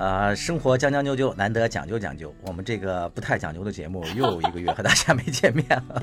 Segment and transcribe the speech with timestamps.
[0.00, 2.34] 呃，生活将将就就，难得讲究讲究。
[2.46, 6.02] 我们这个不太讲究的节目，又一个月和大家没见面了。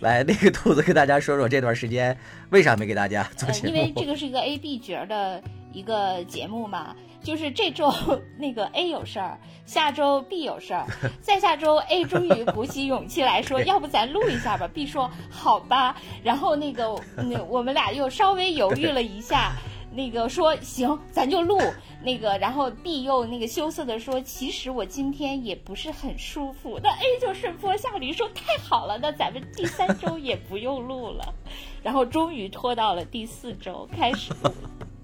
[0.00, 2.16] 来，那个兔子跟大家说说这段时间
[2.48, 3.68] 为啥没给大家做节目？
[3.68, 7.92] 因为这个是一个 A B 角的一个节目嘛，就是这周
[8.38, 10.86] 那个 A 有事儿，下周 B 有事儿，
[11.20, 15.94] 再下周 A 终于鼓起勇气来说，要不咱录一下吧？B 说好吧，
[16.24, 19.52] 然后那个那我们俩又稍微犹豫了一下。
[19.92, 21.58] 那个说行，咱就录
[22.02, 26.78] 那个，然后 B 又那个羞涩的说，其实我今天也不是很舒服。
[26.82, 31.34] 那 A 就顺坡下驴说太好了，那咱们第三周也不用录了，
[31.82, 34.52] 然后终于拖到了第四周开始录。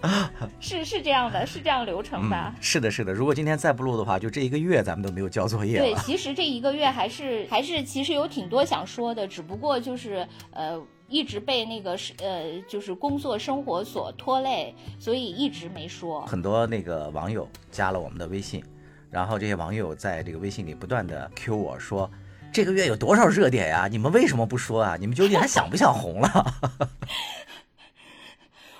[0.60, 2.54] 是是这样的，是这样流程吧？
[2.60, 3.12] 是的，是的。
[3.12, 10.80] 如果今天再不录的话，就这一个月咱们都没有交作业对，其实这一个月还是还是其实有挺多想说的，只不过就是呃。
[11.08, 16.24] 一直被那个是呃，就是工作生活所拖累，所以一直没说。
[16.26, 18.62] 很多那个网友加了我们的微信，
[19.10, 22.10] 然后这些网友在这个微信里不断的 Q 我说，
[22.52, 23.86] 这个月有多少热点呀？
[23.88, 24.96] 你们为什么不说啊？
[24.98, 26.54] 你们究竟还想不想红了？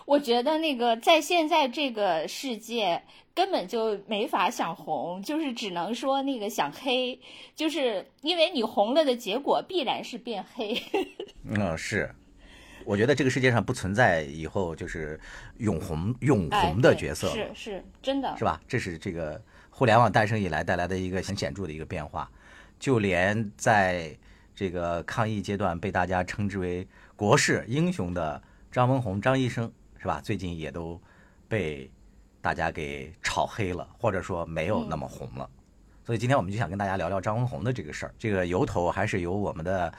[0.07, 3.03] 我觉得那个在现在这个世界。
[3.37, 7.21] 根本就没法想红，就是只能说那个想黑，
[7.55, 10.75] 就是因为你红了的结果必然是变黑。
[11.45, 12.11] 嗯，是，
[12.87, 15.21] 我觉得这个世界上不存在以后就是
[15.59, 18.59] 永红永红的角色，是是真的，是吧？
[18.67, 22.31] 这是这个互联网诞生以来带来的一个很显著的一个变化。
[22.81, 24.17] 就连在
[24.55, 29.71] 这个抗疫阶段被大家称之为国士英雄的张文宏张医生，
[30.07, 30.21] 是吧？
[30.23, 31.01] 最近也都
[31.49, 31.91] 被。
[32.43, 35.51] 大家给炒黑了，或者说没有那么红了，
[36.05, 38.15] 所以今天我们就想跟大家聊聊张文红的这个事儿。
[38.21, 39.93] 这个由头还是由我们的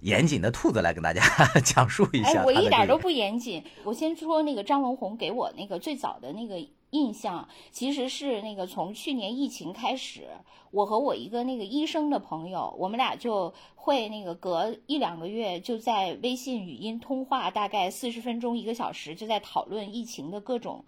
[0.00, 1.22] 严谨的兔子来跟大家
[1.62, 2.40] 讲述一下。
[2.40, 3.62] 哎，我一点都不严谨。
[3.84, 6.56] 我先说那个张文红给我那个最早的那个
[6.92, 10.28] 印象，其实是那个从去年疫情开始，
[10.70, 20.84] 我和我一个那个医生的朋友，我们俩就会那个隔一两个月就在微信语音通话，大概四十分钟一个小时，就在讨论疫情的各种。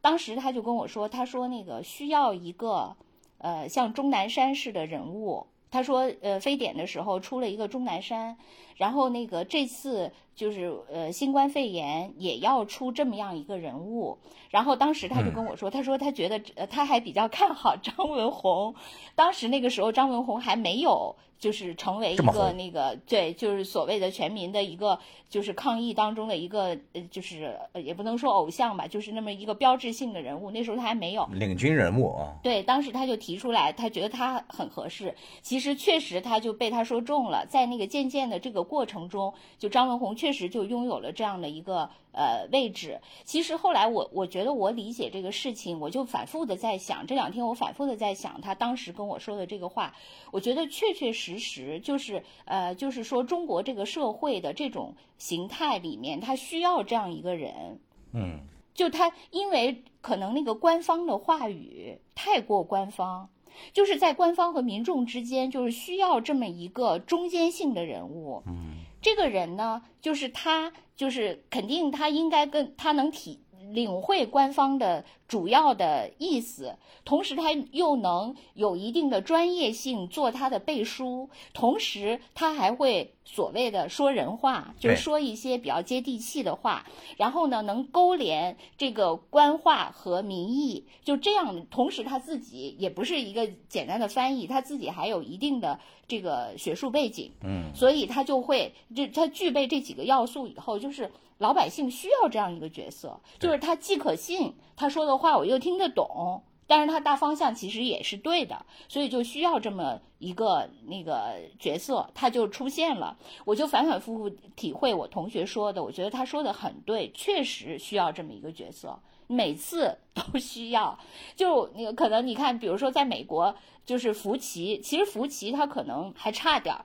[0.00, 2.96] 当时他就跟我说，他说那个需要一个，
[3.38, 5.46] 呃，像钟南山式的人物。
[5.70, 8.36] 他说，呃，非典的时候出了一个钟南山，
[8.76, 14.18] 然后那个这次就是呃新冠肺炎也要出这么样一个人物。
[14.50, 18.74] 然后当时他就跟我说，他说他觉得他还比较看好张文宏。
[19.14, 21.16] 当时那个时候张文宏还没有。
[21.40, 30.50] 就是成为一个那个对，就是所谓的全民的一个，就是抗议当中的一个，呃，就是也不能说偶像吧，就是那么一个标志性的人物。
[30.50, 32.36] 那时候他还没有领军人物啊。
[32.42, 35.14] 对，当时他就提出来，他觉得他很合适。
[35.40, 41.90] 其实确实他就被他说中了，在那个渐渐的这个过程中，就张文宏确实就拥有了这样的一个。
[42.12, 43.00] 呃，位置。
[43.24, 49.94] 其实后来我我觉得我理解这个事情，我就反复的在想，这两天我反复的在想他当时跟我说的这个话，
[50.32, 57.78] 我觉得确确实实就是呃，就是说中国这个社会的这种形态里面，他需要这样一个人，
[58.12, 58.40] 嗯，
[58.74, 63.28] 就他因为可能那个官方的话语太过官方，
[63.72, 68.78] 就是在官方和民众之间，就是需要这么一个中间性的人物，嗯。
[69.02, 73.40] 这个人呢，就是他，就是肯定他应该跟他能体
[73.72, 86.84] 领会官方的主要的意思，同时他又能有一定的专业性做他的背书，同时他还会所谓的说人话，就是说一些比较接地气的话，
[87.16, 95.78] 然后呢能勾连这个官话和民意，就这样，同时他自己也不是一个简单的翻译，他自己还有一定的。
[96.10, 101.08] 这个学术背景，嗯，所以他就会，这他具备这几个要素以后，就是
[101.40, 113.16] 老百姓需要这样一个角色，就是他既可信，他说的话我又听得懂，但是他大方向其实也是对的，所以就需要这么一个那个角色，他就出现了。
[113.46, 119.00] 我就反反复复体会我同学说的，我觉得他说的很对，确实需要这么一个角色。
[119.26, 120.98] 每次都需要，
[121.34, 123.54] 就那个可能你看，比如说在美国，
[123.86, 126.84] 就是福奇，其实福奇他可能还差点儿。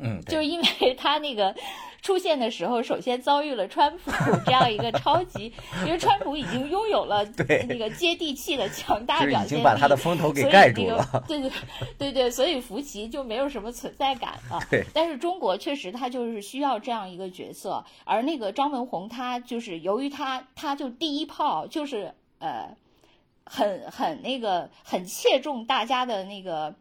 [0.00, 1.54] 嗯，就是因为他那个
[2.02, 4.10] 出现的时候，首先遭遇了川普
[4.46, 5.52] 这样一个超级，
[5.84, 7.22] 因为川普已经拥有了
[7.68, 11.24] 那个接地气的强大表现力，已经把他的风头给盖住了。
[11.28, 11.50] 对对
[11.98, 14.58] 对对，所以福奇就没有什么存在感了。
[14.70, 22.74] 对，但是中国确实他就是需要这样一个角色，而那个张文宏他就是由于他他就第一炮就是呃
[23.44, 26.74] 很很那个很切中大家的那个。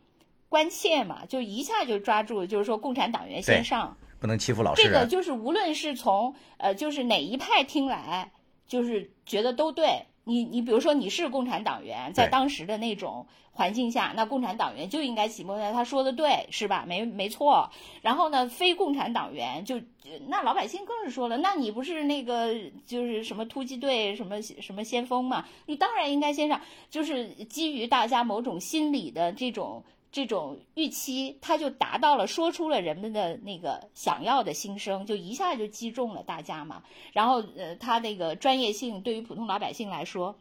[0.50, 4.81] 关切嘛，就一下就抓住，就是说共产党员先上，不能欺负老师。
[4.84, 8.31] 这个就是无论是从呃，就是哪一派听来，
[8.68, 16.84] 就是觉得都对，你你比如说你是共产党员，在当时的那种环境下，那共产党员就应该起默他说的对，是吧？
[16.88, 17.69] 没没错。
[18.01, 19.80] 然后呢，非共产党员就
[20.28, 22.56] 那老百姓更是说了，那你不是那个
[22.88, 25.46] 就是什么突击队什么什么先锋嘛？
[25.68, 26.60] 你当然应该先上，
[26.90, 29.84] 就是基于大家某种心理的这种。
[30.11, 36.83] 这种预期，他就达到了，说出了人们的那个想要的心声，就一下就击中了大家嘛。
[37.13, 40.39] 然后，呃，他那个专业性对于普通老百姓来说，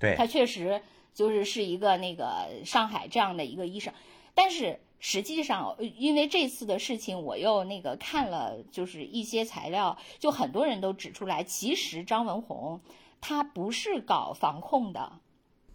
[0.00, 0.82] 对，他确实
[1.14, 3.94] 就是是一个那个上海这样的一个医生。
[4.34, 12.80] 但是实际上，呃因为这次的事情，我又那个看了就是一些材料，就很多人都指出来，其实张文宏
[13.20, 15.20] 他不是搞防控的。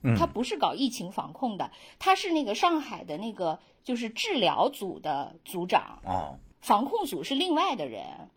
[0.03, 0.15] 嗯。
[0.15, 8.29] 他不是搞疫情防控的，他是那个上海的那个就是治疗组的组长，哦，防控组是另外的人。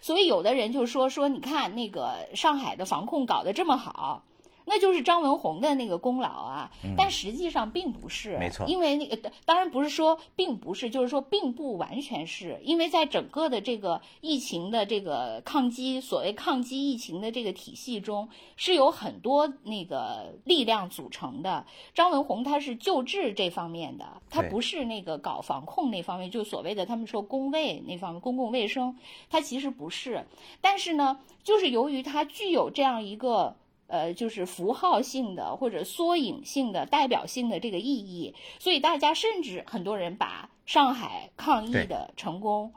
[0.00, 4.24] 所以有的人就说说，你看那个上海的防控搞得这么好，
[4.64, 6.70] 那就是张文宏的那个功劳啊。
[6.96, 21.64] 但实际上并不是，嗯没错因为那个当然不是说并不是，就是说并不完全是因为在整个的这个疫情的这个抗击所谓抗击疫情的这个体系中，是有很多那个力量组成的。
[21.94, 28.96] 张文宏他是救治这方面的，他不是那个搞防控那方面，就所谓的他们说公卫那方面，公共卫生，
[29.28, 30.26] 他其实不是。
[30.60, 33.56] 但是呢，就是由于他具有这样一个。
[33.86, 42.72] 呃，就是符号性的或者缩影性的、代表性的这个意义，所以大家甚至很多人把上海抗疫的成功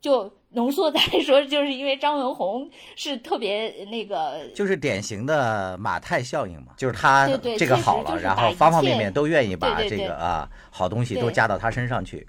[0.00, 7.28] 就浓缩在 说，就是因为张文宏是特别那个就是典型的马太效应嘛，就是他
[7.58, 12.26] 这个好了，然后方方面面都愿意把这个啊好东西都加到他身上去，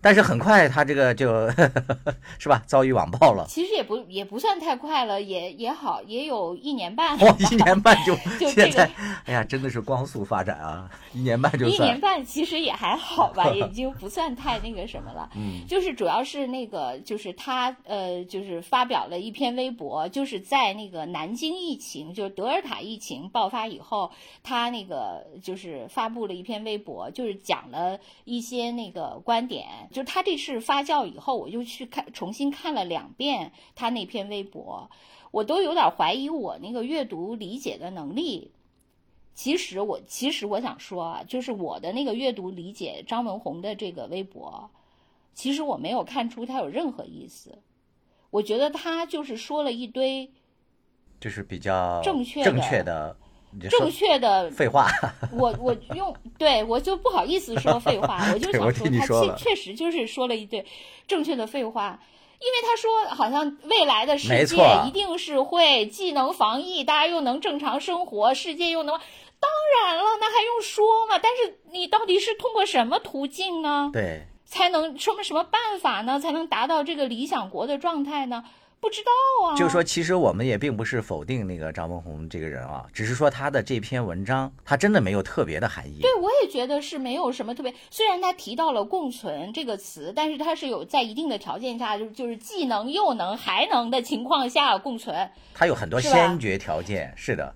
[0.00, 1.50] 但是很快他这个就
[2.38, 7.16] 是吧遭遇网暴了，其实也不也不算太快了，也也好，也有一年半。
[7.18, 8.90] 哦，一年半就 就这个现在，
[9.24, 15.30] 哎呀，真的是光速发展啊，一年半就一年，半其实也还好吧， 也就不算太那个什么了。
[15.34, 24.10] 嗯，就是主要是那个，就是他呃，就是发表了一篇微博，就是在那个南京疫情，就是德尔塔疫情爆发以后，
[24.42, 29.66] 他那个就是发布了一篇微博，就是讲了一些那个观点。
[29.90, 34.90] 就是他这事发酵以后，我就去看重新看了两遍他那篇微博，
[35.30, 38.52] 我都有点怀疑我那个阅读理解的能力。
[39.34, 44.70] 其实我其实我想说啊，就是我的那个阅读理解张文红的这个微博，
[45.34, 47.58] 其实我没有看出他有任何意思。
[48.30, 50.30] 我觉得他就是说了一堆
[51.20, 53.16] 就是比较正确的正确的
[53.70, 54.88] 正确的，废话，
[55.32, 60.64] 我我用对我就不好意思说废话，我就 想说他确确实就是说了一堆
[61.06, 61.98] 正确的废话。
[62.38, 64.56] 因为他说，好像未来的世界
[64.86, 68.94] 一定是会既能防疫，大家又能正常生活，世界又能。
[69.40, 69.50] 当
[69.80, 71.18] 然了，那还用说吗？
[71.18, 73.88] 但是你到底是通过什么途径呢？
[73.90, 76.20] 对，才能什么什么办法呢？
[76.20, 78.44] 才能达到这个理想国的状态呢？
[78.86, 79.10] 不知道
[79.48, 79.56] 啊。
[79.56, 85.98] 就是说，其实我们也并不是否定那个张文宏这个人啊，只是说他的这篇文章，他真的没有特别的含义。
[86.00, 87.74] 对，我也觉得是没有什么特别。
[87.90, 95.28] 虽然他提到了“共存”这个词，但是他是有在一定的条件下，就是就是既能又能还能的情况下共存。
[95.52, 97.52] 他有很多先决条件，是的，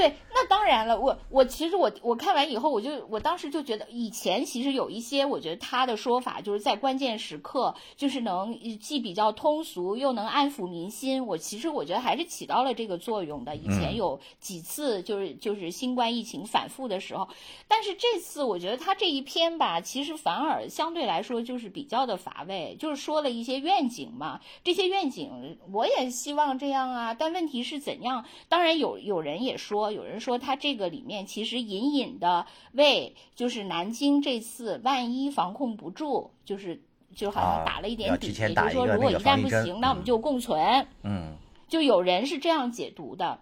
[0.00, 11.26] 对，那当然了，我我其实我我看完以后，我就我当时就觉得，以前其实有一些，我觉得他的说法就是在关键时刻，就是能既比较通俗，又能安抚民心。
[11.26, 13.54] 我其实我觉得还是起到了这个作用的。
[13.56, 17.28] 以前嗯有几次就是就是新冠疫情反复的时候，
[17.68, 24.40] 但是这次我觉得他这一篇吧，其实反而相对来说就是比较的乏味，就是说了一些愿景嘛。
[24.64, 28.24] 这些愿景我也希望这样啊，但问题是怎样？
[28.48, 36.82] 当然有有人也说，有人说他这个里面其实隐隐的为就是南京这次万一防控不住，就是
[37.14, 40.86] 就好像啊打了一点底，啊也就是说如果一旦不行，那我们嗯就共存。
[41.02, 41.34] 嗯
[41.68, 43.40] 就有人是这样解读的。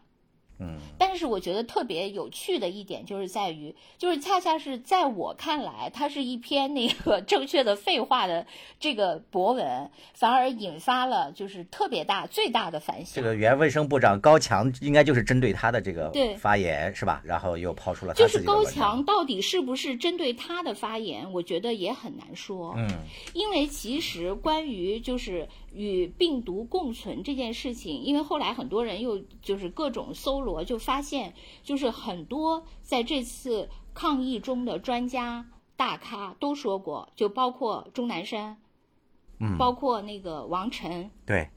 [0.99, 8.47] 嗯，但是我觉得特别有趣的一点就是在于，就是恰恰是在我看来，它是一篇那个 正确的废话的
[8.81, 13.23] 这个博文，反而引发了就是特别大、最大的反响这。
[13.23, 17.23] 个原卫生部长高强应该就是针对他的这个发言是吧？
[17.25, 22.75] 然后又抛出了他就是高强到底是不是针对他的发言，我觉得也很难说。
[22.77, 22.89] 嗯，
[23.35, 38.57] 因为其实关于就是与病毒共存这件事情，因为后来很多人又就是各种搜罗，就发现就是很多在这次抗疫中的专家大咖都说过，就包括钟南山，
[39.41, 41.49] 嗯包括那个王晨，对，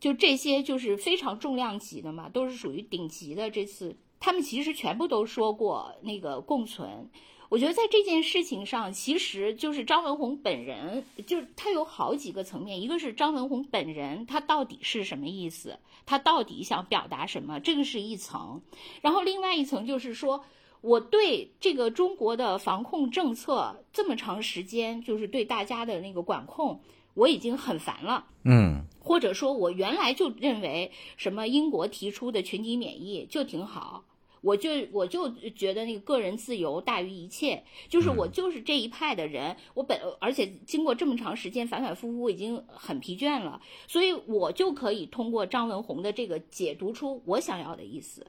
[0.00, 3.50] 就这些就是非常重量级的嘛，都是属于顶级的。
[3.50, 7.10] 这次他们其实全部都说过那个共存。
[7.48, 18.60] 我觉得在这件事情上，其实就是张文宏本人，就是他有好几个层面，一个是张文宏本人，他到底是什么意思，他到底想表达什么，这个是一层。
[19.00, 20.44] 然后另外一层就是说，
[20.82, 26.80] 我对这个中国的防控政策这么长时间，就是对大家的那个管控，
[27.14, 28.26] 我已经很烦了。
[28.44, 34.04] 嗯，或者说，我原来就认为什么英国提出的群体免疫就挺好。
[34.40, 48.26] 我就我就觉得那个个人自由大于一切，就是我就是这一派的人，我本而且经过这么长时间反反复复，已经很疲倦了，所以我就可以通过张文红的这个解读出我想要的意思。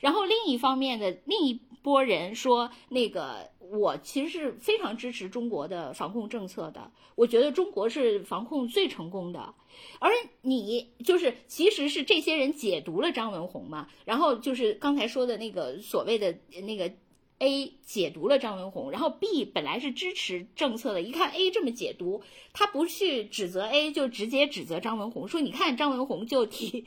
[0.00, 9.54] 然后另一方面的另一波人说，那个我其实是非常支持中国的防控政策的，我觉得中国是防控最成功的。
[9.98, 10.10] 而
[10.42, 16.92] 你就是其实是这些人解读了张文宏嘛，然后就是刚才说的那个所谓的那个
[17.38, 22.20] A 解读了张文宏，然后 B 本来是支持政策的，一看 A 这么解读，
[22.52, 26.84] 他不去指责 A，就直接指责张文宏，说你看张文宏就提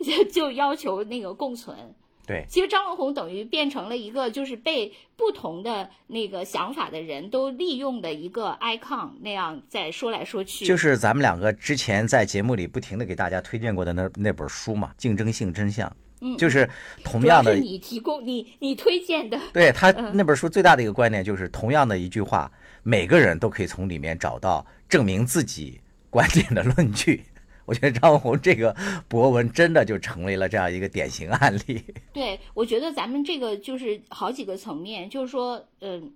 [0.00, 1.94] 就 就要求那个共存。
[2.26, 10.64] 对，其实张文宏等于变成了一个，就是被不同的那个想法的人都利用的一个 icon，那样在说来说去。
[10.64, 15.88] 就是咱们两个之前在节目里不停的给大家推荐过的那那本书嘛，《竞争性真相》。
[16.20, 16.70] 嗯，就是
[17.02, 19.36] 同样的，你提供你你推荐的。
[19.52, 22.48] 对他那本书最大的一个观点就是，同样的一句话，
[22.84, 27.24] 每个人都可以从里面找到证明自己观点的论据。
[27.64, 28.74] 我觉得张文宏这个
[29.08, 31.82] 博文真的就成为了这样一个典型案例。
[32.12, 36.12] 对，我觉得咱们这个就是好几个层面，就是说，嗯，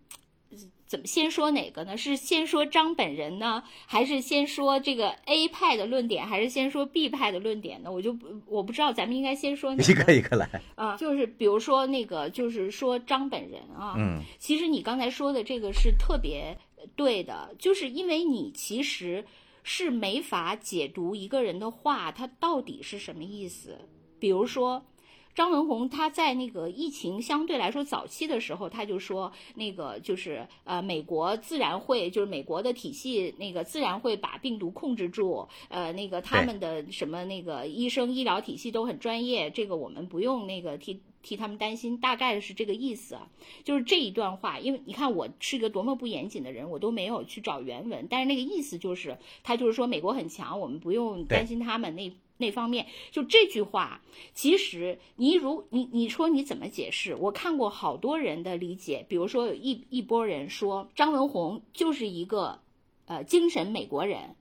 [0.86, 1.96] 怎么先说哪个呢？
[1.96, 7.90] 是先说张本人呢，还是先说这个 A 派的论点，还是先说 B 派的论点呢？
[7.90, 10.96] 我就我不知道，咱们应该先说哪一个一个来啊？
[10.96, 16.56] 就是比如说那个，就是说张本人啊，嗯，其实你刚才说的这个是特别
[16.94, 19.24] 对的，就是因为你其实。
[19.68, 23.76] 是没法解读一个人的话，他到底是什么意思。
[24.20, 24.86] 比如说，
[25.34, 41.02] 张文红他在那个疫情相对来说早期的时候，他就说那个就是呃，美国自然会就是美国的体系那个自然会把病毒控制住，呃，那个他们的什么那个医生医疗体系都很专业，这个我们不用那个替。
[41.26, 43.28] 替他们担心，大概是这个意思啊，
[43.64, 52.86] 就是这一段话，因为你看我是一个多么不严谨的人，我都没有去找原文，但是那个意思就是，他就是说美国很强，我们不用担心他们那那方面。
[53.10, 54.02] 就这句话，
[54.34, 57.16] 其实你如你你说你怎么解释？
[57.16, 62.60] 我看过好多人的理解，比如说有一一波人说张文宏就是一个
[63.06, 64.36] 呃精神美国人。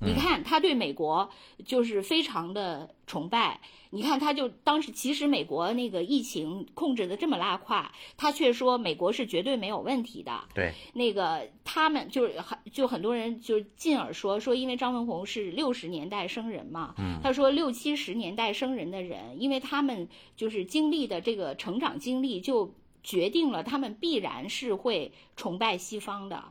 [0.00, 1.30] 你看他对美国
[1.64, 3.60] 就是非常的崇拜。
[3.90, 10.44] 你看他就当时其实美国那个疫情控制的这么拉胯，他却说美国是绝对没有问题的。
[10.54, 26.44] 对，那个他们就是很就很多人就进而说说，因为张文宏是六十年代生人嘛，他说六七十年代生人的人，因为他们就是经历的这个成长经历，就决定了他们必然是会崇拜西方的。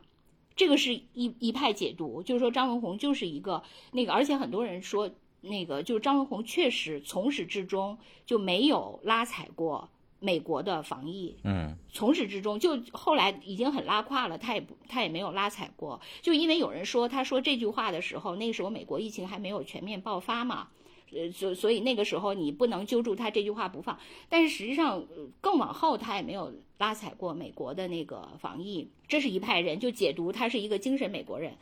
[0.56, 5.10] 这个是一一派解读，就是说张文宏就是一个那个，而且很多人说
[5.42, 20.68] 那个，就是张文宏确实从始至终就没有拉踩过美国的防疫，嗯，从始至终就后来已经很拉胯了，他也不他也没有拉踩过，就因为有人说他说这句话的时候，那时候美国疫情还没有全面爆发嘛。
[21.12, 23.96] 呃，所所以那个时候你不能揪住他这句话不放，
[24.28, 25.06] 但是实际上
[25.40, 31.54] 更往后他也没有拉踩过美国的那个防疫，这是一派人就解读他是一个精神美国人，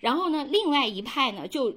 [0.00, 1.76] 然后呢，另外一派呢就。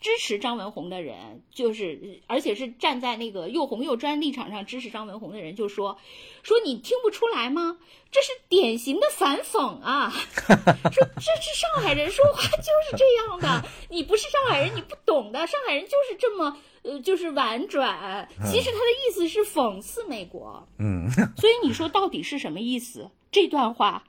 [0.00, 5.98] 支持张文宏的人，就是而且是站在那个又红又专立场上支持张文宏的人，就说
[6.42, 7.78] 说你听不出来吗？
[8.10, 10.10] 这是典型的反讽啊！
[10.40, 15.46] 说这是上海人说话就是这样的，你不是上海人，你不懂的。
[15.46, 18.28] 上海人就是这么呃，就是婉转。
[18.50, 20.66] 其实他的意思是讽刺美国。
[20.78, 23.10] 嗯，所以你说到底是什么意思？
[23.30, 24.04] 这段话。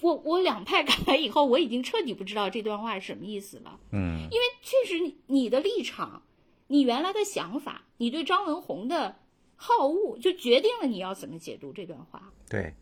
[0.00, 3.78] 我我两派看完以后，我已经彻底不知道这段话是什么意思了。
[3.92, 6.22] 嗯，因为确实你的立场，
[6.66, 9.16] 你原来的想法，你对张文宏的
[9.56, 12.30] 好恶，就决定了你要怎么解读这段话。
[12.48, 12.74] 对，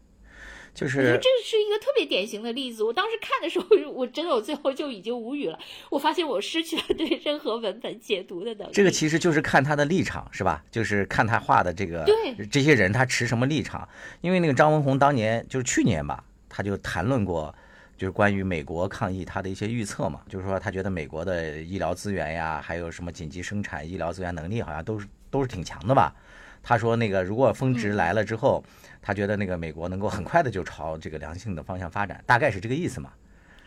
[0.74, 2.82] 就是我觉得这是一个特别典型的例子。
[2.82, 5.58] 我当时看的时候，我真的我最后就已经无语了。
[5.90, 8.72] 我发现我失去了对任何文本解读的能力。
[8.72, 10.64] 这个其实就是看他的立场，是吧？
[10.72, 13.88] 就是看他画的这个对这些人他持什么立场。
[14.20, 16.24] 因为那个张文宏当年就是去年吧。
[16.56, 17.54] 他就谈论过
[17.98, 26.14] 就是关于美国抗疫他的一些预测嘛，就是说他觉得美国的医疗资源呀，还有什么紧急生产医疗资源能力，好像都是都是挺强的吧。
[26.62, 28.64] 他说那个如果峰值来了之后，
[29.02, 33.12] 他觉得那个美国能够很快的就朝这个良性的方向发展，大概是这个意思嘛。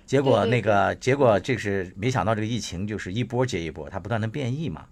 [0.07, 4.87] 结果那个结果这是没想到这个疫情就是一波接一波，它不断的变异嘛，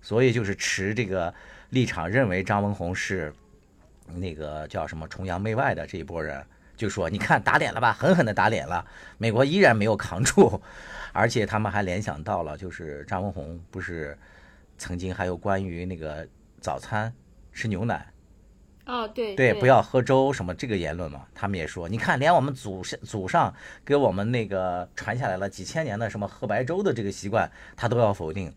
[0.00, 1.34] 所以就是持这个
[1.70, 3.34] 立场，认为张文宏是
[4.14, 6.40] 那个叫什么崇洋媚外的这一波人。
[6.76, 8.84] 就说你看打脸了吧，狠狠的打脸了，
[9.18, 10.60] 美国依然没有扛住，
[11.12, 14.18] 而且他们还联想到了，就是张文宏不是
[14.78, 16.26] 曾经还有关于那个
[16.60, 17.12] 早餐
[17.52, 18.06] 吃牛奶，
[18.86, 28.52] 哦对对，不要喝粥什么这个言论嘛，他们也说，你看连我们祖上祖上给我们那个传下来了几千年的什么喝白粥的这个习惯，他都要否定，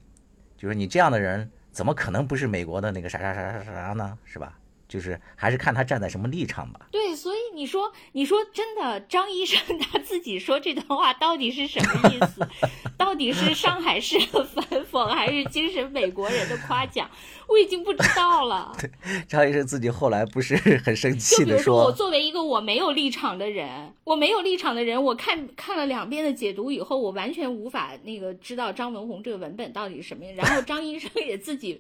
[0.58, 4.58] 就是你这样的人怎么可能不是美国的那个啥啥啥啥啥呢，是吧？
[4.88, 6.88] 就是还是看他站在什么立场吧。
[6.92, 12.48] 对，所以你说，你说真的，张医生他自己说这段话到底是什么意思？
[12.98, 17.10] 到底是上海市的反讽，还是精神美国人的夸奖？
[17.48, 18.76] 我已经不知道了。
[18.80, 18.90] 对，
[19.28, 30.26] 张医生自己后来不是很生气的说：“我作为一个我没有立场的人，我没有立场的人，我看看了两遍的解读以后，我完全无法那个知道张文宏这个文本到底是什么。
[30.36, 31.80] 然后张医生也自己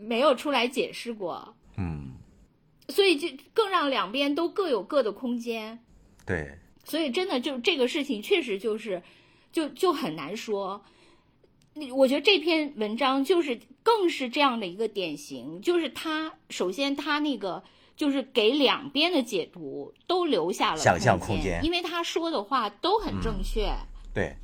[0.00, 2.12] 没有出来解释过。”嗯，
[2.88, 5.78] 所以就更让两边都各有各的空间。
[6.26, 9.02] 对，所以真的就这个事情确实就是，
[9.52, 10.84] 就就很难说。
[11.74, 17.62] 你我觉得这篇文章就是更是这样的一个典型，就是他首先他那个
[17.96, 23.70] 就是给两边的解读都留下了想象空间，因为他说的话都很正确。
[24.12, 24.36] 对。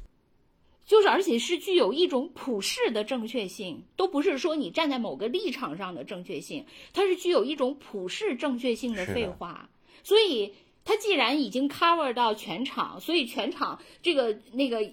[0.87, 9.71] 就是，而且是具有一种普世的正确性，都不是说你站在某个立场上的正确性，它是具有一种普世正确性的废话。
[10.03, 10.53] 所以，
[10.85, 14.93] 它既然已经 cover 到全场，所以全场这个那个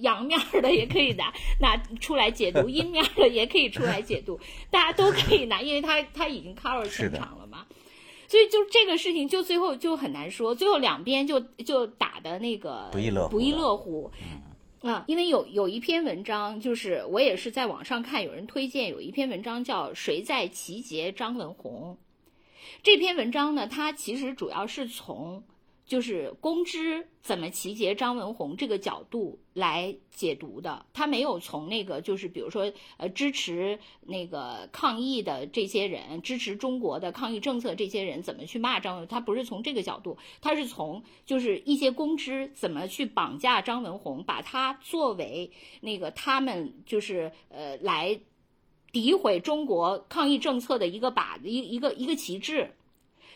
[0.00, 7.66] 阳面的也可以拿拿出来解读，阴面的也可以出来解读，大家都可以拿，因为它它已经 cover 全场了嘛。
[8.26, 14.10] 所以，就这个事情，就最后就很难说，最后两边就就打的那个不亦乐不亦乐乎。
[14.86, 21.98] 啊，因为有有一篇文章，就是我也是在网上看，有人推荐有一篇文章叫《谁在集结张文宏》。
[22.82, 25.42] 这篇文章呢，它其实主要是从。
[25.86, 48.20] 就是公知怎么集结张文宏这个角度来解读的，他没有从那个就是比如说呃支持那个抗议的这些人，支持中国的抗议政策这些人怎么去骂张文，他不是从这个角度，他是从就是一些公知怎么去绑架张文宏，把他作为那个他们就是呃来
[48.92, 52.72] 诋毁中国抗议政策的一个靶子一一个一个旗帜。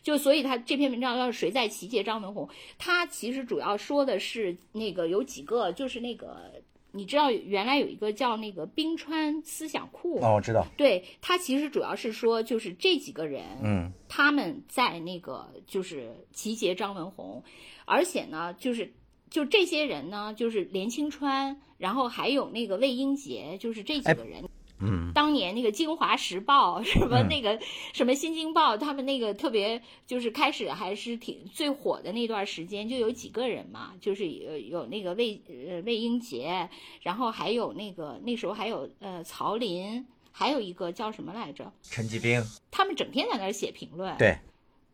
[0.02, 17.42] 就所以他这篇文章要是谁在集结张文宏，他其实主要说的是那个有几个，就是那个你知道原来有一个叫那个冰川思想库哦，我知道，对他其实主要是说就是这几个人，嗯，他们在那个就是集结张文宏，
[17.84, 18.92] 而且呢就是
[19.28, 24.44] 就这些人呢就是连清川，然后还有那个魏英杰，就是这几个人。
[24.80, 27.58] 嗯，当年那个《京华时报》什么那个
[27.92, 36.68] 什么《新京报》，他们那个特别就是开始还是挺最火的那段时间，就有几个人嘛，就是有有那个魏呃魏英杰，
[37.02, 41.70] 然后还有那个那时候还有呃曹林，还有一个叫什么来着？
[41.82, 42.42] 陈继兵。
[42.70, 44.16] 他们整天在那儿写评论。
[44.16, 44.38] 对。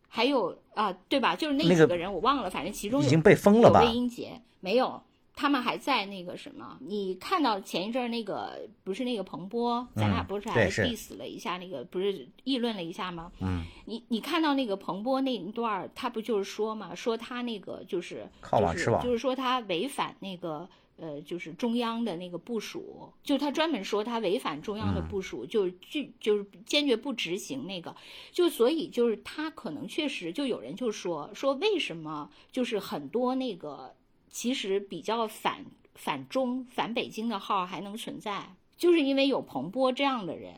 [0.08, 1.36] 还有啊，对吧？
[1.36, 3.82] 就是那几个人我忘了，反正其中已经被封了吧？
[3.82, 5.02] 魏英杰没有。
[5.36, 6.78] 他们还在那个什么？
[6.80, 13.30] 你看到前一阵儿那个不是那个彭波，咱俩不是还 diss 了一下那个，不是议论了一下吗？
[13.40, 27.94] 嗯，你你看到那个彭波那一段儿，他不就是说嘛，说他那个就是就是就是说他违反那个呃，就是中央的那个部署，就他专门说他违反中央的部署，就拒就是坚决不执行那个，
[28.32, 33.94] 就所以就是他可能确实就有人就说说为什么就是很多那个。
[34.30, 40.52] 其实比较反反中反北京的号还能存在，就是因为有彭波这样的人，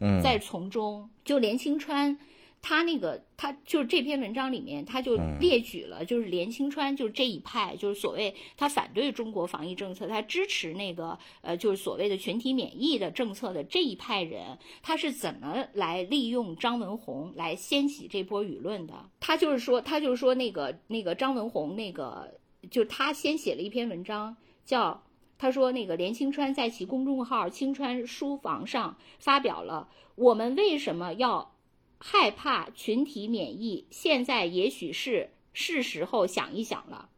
[0.00, 1.10] 嗯，在从中。
[1.24, 2.18] 就连清川，
[2.60, 19.10] 他那个他就是这篇文章里面，他就列举了，就是连清川就是这一派，就是所谓他反对中国防疫政策，他支持那个呃，就是所谓的群体免疫的政策的这一派人，他是怎么来利用张文宏来掀起这波舆论的？
[19.20, 22.40] 他就是说，他就是说那个那个张文宏那个。
[22.70, 25.04] 就他先写了一篇文章，叫
[25.36, 31.56] 他说那个连清川在其公众号“清川书房”上发表了“我们为什么要
[31.98, 33.86] 害怕群体免疫？
[33.90, 37.08] 现在也许是是时候想一想了。”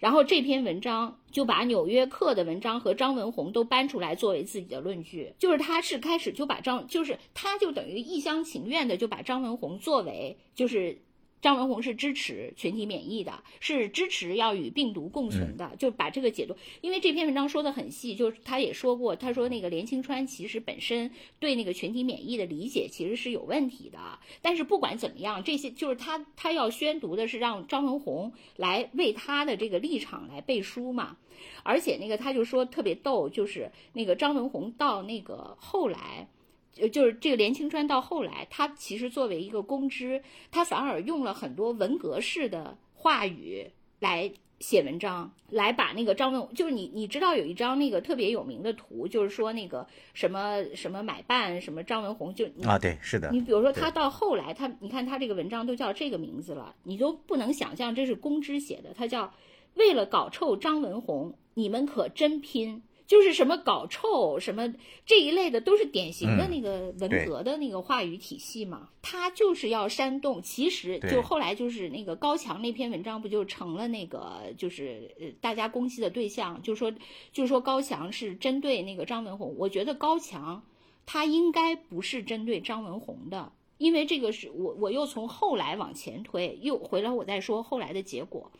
[0.00, 11.03] 然后这篇文章就把《纽约客》的文章和张文宏都搬出来作为自己的论据，就是他是开始就把张，就是他就等于一厢情愿的就把张文宏作为就是。
[11.44, 16.56] 张文宏是支持群体免疫的，是支持要与病毒共存的，就把这个解读。
[16.80, 23.98] 因为这篇文章说的很细，就是他也说过，他说那个连清川其实本身对那个群体免疫的理解其实是有问题的。
[24.40, 31.18] 但是不管怎么样，这些就是他他要宣读的是让张文宏来为他的这个立场来背书嘛。
[31.62, 36.26] 而且那个他就说特别逗，就是那个张文宏到那个后来。
[36.74, 59.32] 就就是这个连青川到后来，他其实作为一个公知，他反而用了很多文革式的话语来写文章，来把那个张文，就是你你知道有一张那个特别有名的图，就是说那个什么什么买办什么张文宏就啊对是的，你比如说他到后来他你看他这个文章都叫这个名字了，你都不能想象这是公知写的，他叫
[59.74, 62.82] 为了搞臭张文宏，你们可真拼。
[63.06, 68.88] 就是什么搞臭什么这一类的，都是典型的那个文革的那个话语体系嘛。
[69.02, 76.92] 他就是要煽动，其实就后来就是那个高强那篇文章不就成了那个就是呃大家攻击的对象，就说
[77.32, 79.54] 就说高强是针对那个张文红。
[79.58, 80.64] 我觉得高强
[81.04, 88.50] 他应该不是针对张文红的，因为这个是我我又从后来往前推，又回来我再说后来的结果。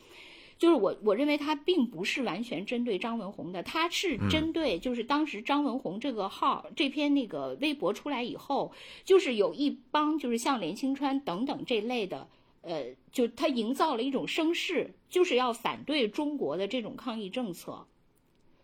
[0.57, 8.71] 就是我，我认为他并不是完全针对张文宏的，他是针对就是当时张文宏这个号这篇那个微博出来以后，
[9.03, 12.27] 就是有一帮就是像连清川等等这类的，
[12.61, 17.85] 呃，就他营造了一种声势，就是要反对中国的这种抗疫政策。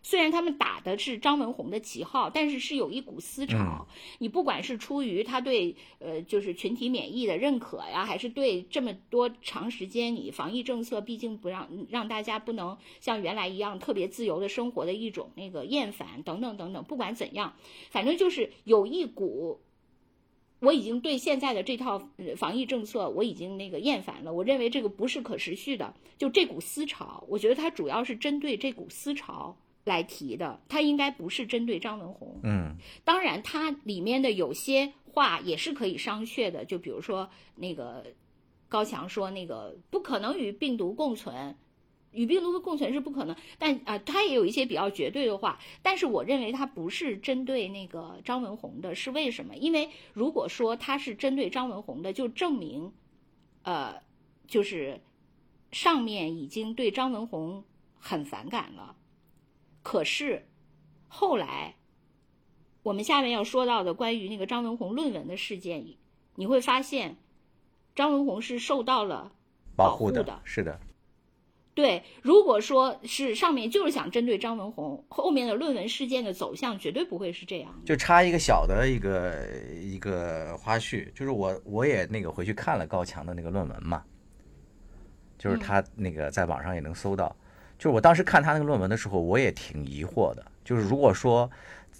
[0.02, 3.86] 虽然他们打的是张文宏的旗号，但是是有一股思潮。
[4.18, 17.54] 你不管是出于他对呃就是群体免疫的认可呀，还是对这么多长时间你防疫政策毕竟不让让大家不能像原来一样特别自由的生活的一种那个厌烦等等等等，不管怎样，
[17.90, 19.60] 反正就是有一股，
[20.58, 24.32] 我已经对现在的这套防疫政策我已经那个厌烦了。
[24.32, 25.94] 我认为这个不是可持续的。
[26.18, 29.56] 就这股思潮，我觉得它主要是针对这股思潮。
[29.84, 32.40] 来提的，他应该不是针对张文宏。
[32.44, 38.06] 嗯，当然，他里面的有些话也是可以商榷的，就比如说那个
[38.68, 41.56] 高强说那个不可能与病毒共存，
[42.12, 43.34] 与病毒的共存是不可能。
[43.58, 45.58] 但啊，他也有一些比较绝对的话。
[45.82, 49.56] 但是我认为他不是针对那个张文宏的，是为什么？
[49.56, 52.92] 因为如果说他是针对张文宏的，就证明，
[53.62, 54.00] 呃，
[54.46, 55.00] 就是
[55.72, 57.64] 上面已经对张文宏
[57.98, 58.94] 很反感了。
[59.82, 60.46] 可是，
[61.08, 61.74] 后来，
[62.84, 65.84] 我们下面要说到的关于那个张文宏论文的事件，
[66.36, 67.16] 你会发现，
[67.94, 69.32] 张文宏是受到了
[69.76, 70.40] 保护的。
[70.44, 70.80] 是的，
[71.74, 72.04] 对。
[72.22, 77.74] 如果说是上面就是想针对张文宏，后面的论文事件的走向绝对不会是这样。
[77.84, 79.48] 就插一个小的一个
[79.80, 84.04] 一个花絮，就是我我也那个回去看了高强的那个论文嘛，
[85.36, 87.34] 就是他那个在网上也能搜到。
[87.82, 90.46] 就是我当时看他那个论文的时候，我也挺疑惑的。
[90.64, 91.50] 就是如果说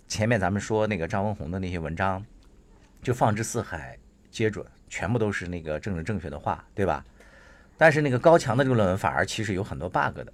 [0.07, 2.25] 前面咱们说那个张文宏的那些文章，
[3.03, 3.99] 就放之四海
[4.31, 7.05] 皆准，全部都是那个政治正确的话，对吧？
[7.77, 10.33] 但是那个高强的这个论文反而其实有很多 bug 的。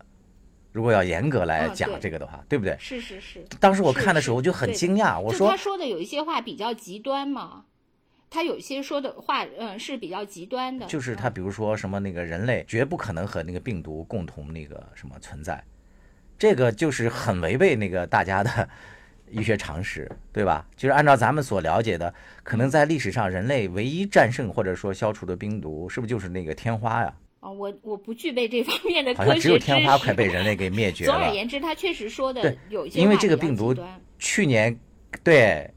[0.71, 2.77] 如果要严格来讲这个的话，对不对？
[2.79, 3.43] 是是是。
[3.59, 7.65] 当时我看的时候我就很惊讶，我说他说的有一些话比较极端嘛。
[8.31, 10.87] 他有些说的话，嗯，是比较极端的。
[10.87, 15.65] 就是他，比如说什么那个人类绝不可能和那个病毒共同那个什么存在，
[16.39, 18.69] 这个就是很违背那个大家的
[19.31, 20.67] 医学常识，对吧？
[20.77, 22.13] 就是按照咱们所了解的，
[22.43, 27.15] 可能在历史上人类唯一战胜或者说消除的病毒，是不是就是那个天花呀？
[27.41, 29.29] 啊，我我不具备这方面的科学知识。
[29.29, 31.13] 好像只有天花快被人类给灭绝了。
[31.13, 33.75] 总而言之，他确实说的有一些因为这个病毒
[34.19, 34.79] 去年
[35.25, 35.71] 对。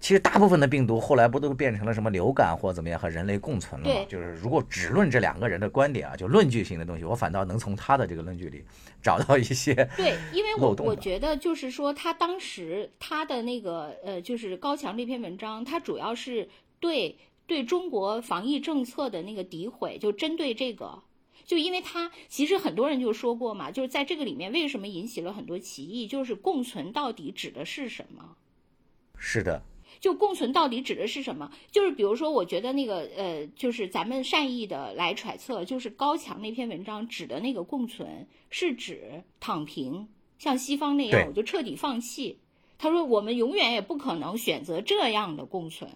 [0.00, 4.06] 其实大部分的病毒后来不都变成了什么流感或怎么样和人类共存了吗？
[4.08, 8.64] 就是如果只论这两个人的观点啊，就论据性的东西，我反倒能从他的这个论据里
[9.02, 21.02] 找到一些 对，因为我我觉得就是说他当时他的那个呃，就是高强这篇文章，他主要是对对中国防疫政策的那个诋毁，就针对这个，
[21.44, 28.36] 就因为他其实很多人就说过嘛，就是在这个里面为什么引起了很多歧义，就是共存到底指的是什么？
[29.16, 29.60] 是的。
[30.00, 31.50] 就共存到底指的是什么？
[31.70, 40.08] 就是比如说，我觉得那个呃，就是咱们善意的来揣测，就是高强那篇文章指的那个共存，是指躺平，
[40.38, 42.38] 像西方那样，我就彻底放弃。
[42.78, 45.90] 他说我们永远也不可能选择这样的共存。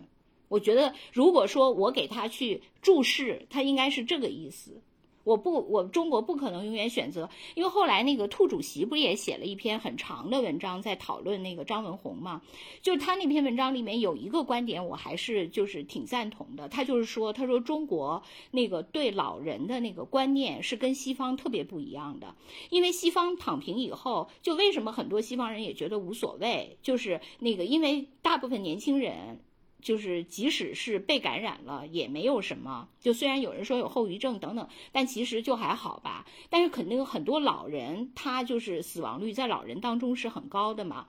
[0.49, 4.83] 我觉得如果说我给他去注释，他应该是这个意思。
[5.25, 12.43] 我不，我中国不可能永远选择，因为后来那个兔主席不也写了一篇很长的文章在讨论那个张文宏嘛？
[12.81, 16.69] 就是他那篇文章里面有一个观点，我还是就是挺赞同的。
[16.69, 22.35] 他就是说，他说中国那个对老人的那个观念是跟西方特别不一样的，
[22.71, 29.41] 因为西方躺平以后，就为什么很多西方人也觉得无所谓，就是那个因为大部分年轻人。
[29.83, 36.25] 就是即使是被感染了也没有什么，就虽然有人说有后遗症等等，但其实就还好吧。
[36.49, 41.09] 但是肯定有很多老人，他就是死亡率在老人当中是很高的嘛。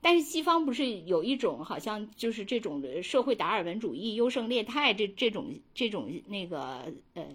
[0.00, 7.26] 但是西方不是有一种好像就是这种社会达尔文主义优胜劣汰这这种这种那个呃，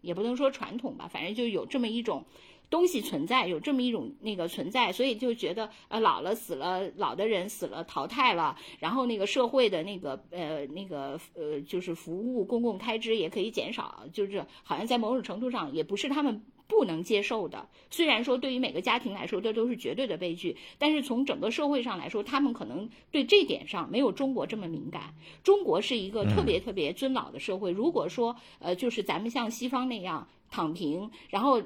[0.00, 2.24] 也不能说传统吧，反正就有这么一种。
[2.70, 17.66] 东西存在有这么一种那个存在，所以就觉得呃老了死了老的人死了淘汰了，然后那个社会的那个呃那个呃就是服务公共开支也可以减少，就是好像在某种程度上也不是他们不能接受的。
[17.88, 25.14] 虽然说对于每个家庭来说这都是绝对的悲剧，但是从整个社会上来说，他们可能对这点上没有中国这么敏感。
[25.42, 31.62] 中国是一个特别特别尊老的社会，如果说呃就是咱们像西方那样躺平，然后。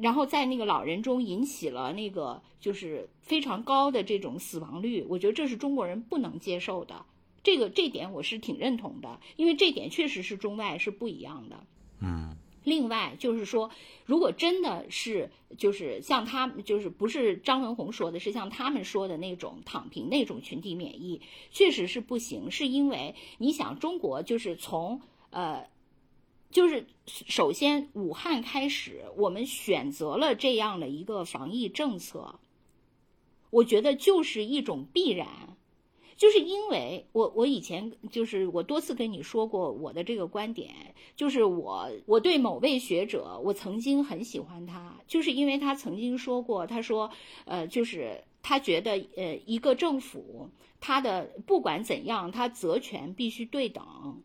[0.00, 7.04] 然后在那个老人中引起了那个就是非常高的这种死亡率，我觉得这是中国人不能接受的。
[7.42, 11.64] 这个这点我是挺认同的，因为这点确实是中外是不一样的。
[12.00, 12.36] 嗯。
[12.64, 13.70] 另外就是说，
[14.04, 22.50] 如果真的是就是像他们就是不是张文宏说的，是像他们说的那种躺平那种群体免疫，确实是不行。
[22.50, 25.66] 是因为你想，中国就是从呃。
[26.50, 32.40] 就是首先，武汉开始，我们选择了这样的一个防疫政策，
[33.50, 35.56] 我觉得就是一种必然，
[36.16, 47.10] 就是因为我我以前就是我多次跟你说过我的这个观点，就是我我对某位学者，我曾经很喜欢他，就是因为他曾经说过，他说，
[47.44, 50.48] 呃，就是他觉得，呃，一个政府，
[50.80, 54.22] 他的不管怎样，他责权必须对等。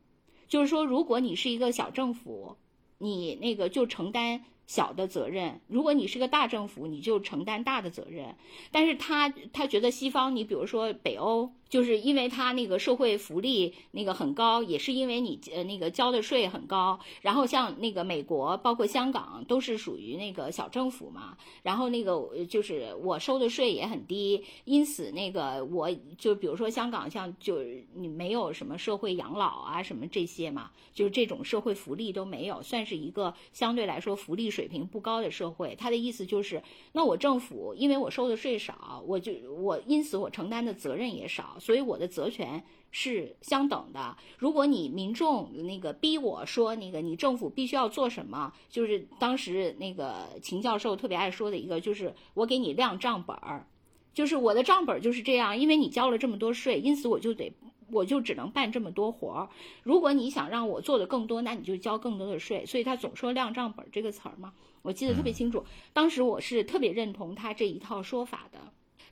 [0.54, 2.56] 就是说，如果你是一个小政府，
[3.00, 4.46] 你那个就承担。
[4.66, 8.34] 小的责任，如果你是个大政府，你就承担大的责任。
[8.72, 16.99] 但是他他觉得西方，你比如说北欧，就是因为他那个社会福利那个很高，也是因为你呃那个交的税很高。
[17.23, 21.36] 然后像那个美国，包括香港，都是属于那个小政府嘛。
[21.63, 27.57] 然后那个就是我收的税也很低，因此那个我就比如说香港，像就
[27.95, 34.43] 你没有什么社会养老啊什么这些嘛，就是这种社会福利都没有，算是一个相对来说福利。
[34.53, 44.17] 水平不高的社会，他的意思就是，那我政府因为我收的税少，我就我因此我承担的责任也少，所以我的责权是相等的。
[44.38, 53.65] 如果你民众那个逼我说那个你政府必须要做什么，就是当时那个秦教授特别爱说的一个，就是我给你亮账本儿，
[54.13, 57.54] 就是我的账本就是这样，因为你交了这么多税，因此我就得。
[57.91, 59.49] 我就只能办这么多活儿。
[59.84, 62.65] 如果你想让我做的更多，那你就交更多的税。
[62.65, 65.63] 所以他总说“亮账本”这个词儿嘛，我记得特别清楚。
[65.91, 68.60] 当时我是特别认同他这一套说法的。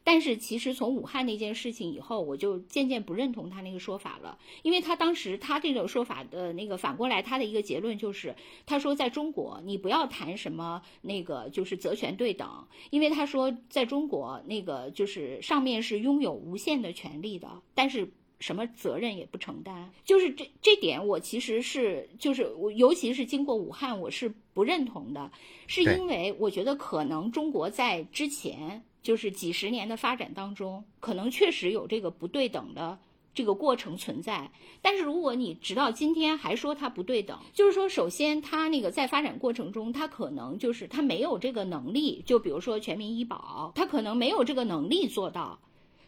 [0.03, 4.37] 但是其实从武汉那件事情以后，我就渐渐不认同他那个说法了。
[4.63, 8.35] 因为他当时他这种说法的那个反过来，他的一个结论就是，
[8.65, 18.11] 他说在中国你不要谈什么那个就是责权对等，因为他说在中国那个就是上面是拥有无限的权利的，但是。
[18.41, 25.31] 什么责任也不承担，就是这这点，我其实是就是我，尤其是经过武汉，我是不认同的，
[25.67, 32.99] 是因为我觉得可能中国在之前就是几十年的发展当中，可能确实有这个不对等的
[33.33, 34.51] 这个过程存在。
[34.81, 45.59] 但是如果你直到今天还说它不对等，就是说，首先它那个在发展过程中，它可能就是它没有这个能力，就比如说全民医保，它可能没有这个能力做到。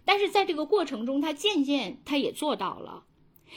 [0.05, 3.05] 但是在这个过程中，他渐渐他也做到了，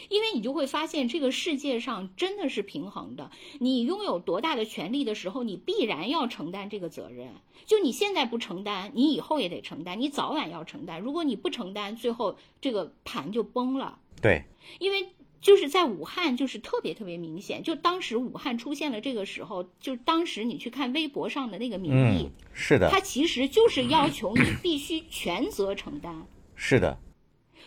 [0.09, 3.31] 因为你就会发现这个世界上真的是平衡的。
[3.59, 7.29] 你拥有多大的权利的时候，你必然要承担这个责任。
[7.65, 11.01] 就你现在不承担，你以后也得承担，你早晚要承担。
[11.01, 13.99] 如果你不承担，最后这个盘就崩了。
[14.23, 14.45] 对，
[14.79, 15.09] 因为
[15.41, 17.63] 就是在武汉，就是特别特别明显。
[17.63, 26.27] 就当时武汉出现了这个时候，就当时你去看微博上的那个民意，是的，他其实就是要求你必须全责承担。
[26.55, 26.99] 是的，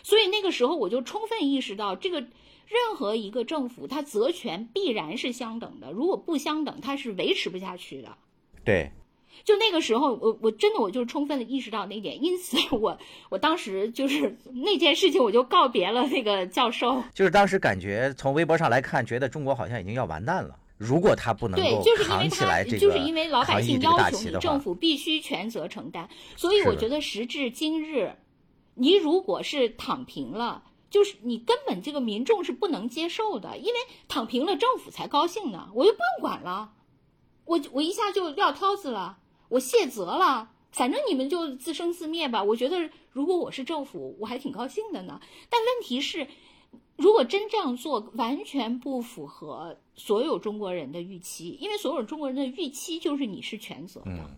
[0.02, 8.16] 所以那个时候我就充分意识到，这个任何一个政府，它责权必然是相等的，如果不相等，它是维持不下去的。
[8.64, 8.90] 对，
[9.44, 12.96] 就那个时候，我我真的我就充分的意识到那点，因此我
[13.28, 17.02] 我当时就是那件事情，我就告别了那个教授。
[17.14, 20.56] 就是当时感觉从微博上来看，觉得中国好像已经要完蛋了。
[20.76, 26.08] 如果他不能对，够扛起来这个就是因为老百姓要求你，政府必须全责承担。
[26.36, 28.10] 所以我觉得时至今日，
[28.74, 30.64] 你如果是躺平了。
[30.90, 33.78] 就是你根本这个民众是不能接受的，因为
[34.08, 35.70] 躺平了，政府才高兴呢。
[35.72, 36.72] 我就不用管了，
[37.44, 39.18] 我我一下就撂挑子了，
[39.50, 42.42] 我卸责了，反正你们就自生自灭吧。
[42.42, 45.20] 我觉得如果我是政府，我还挺高兴的呢。
[45.48, 46.26] 但问题是，
[46.96, 54.10] 如果真这样做，完全不符合所有中国人的预期，因为所有中国人的预期就是你是全责的。
[54.10, 54.36] 嗯，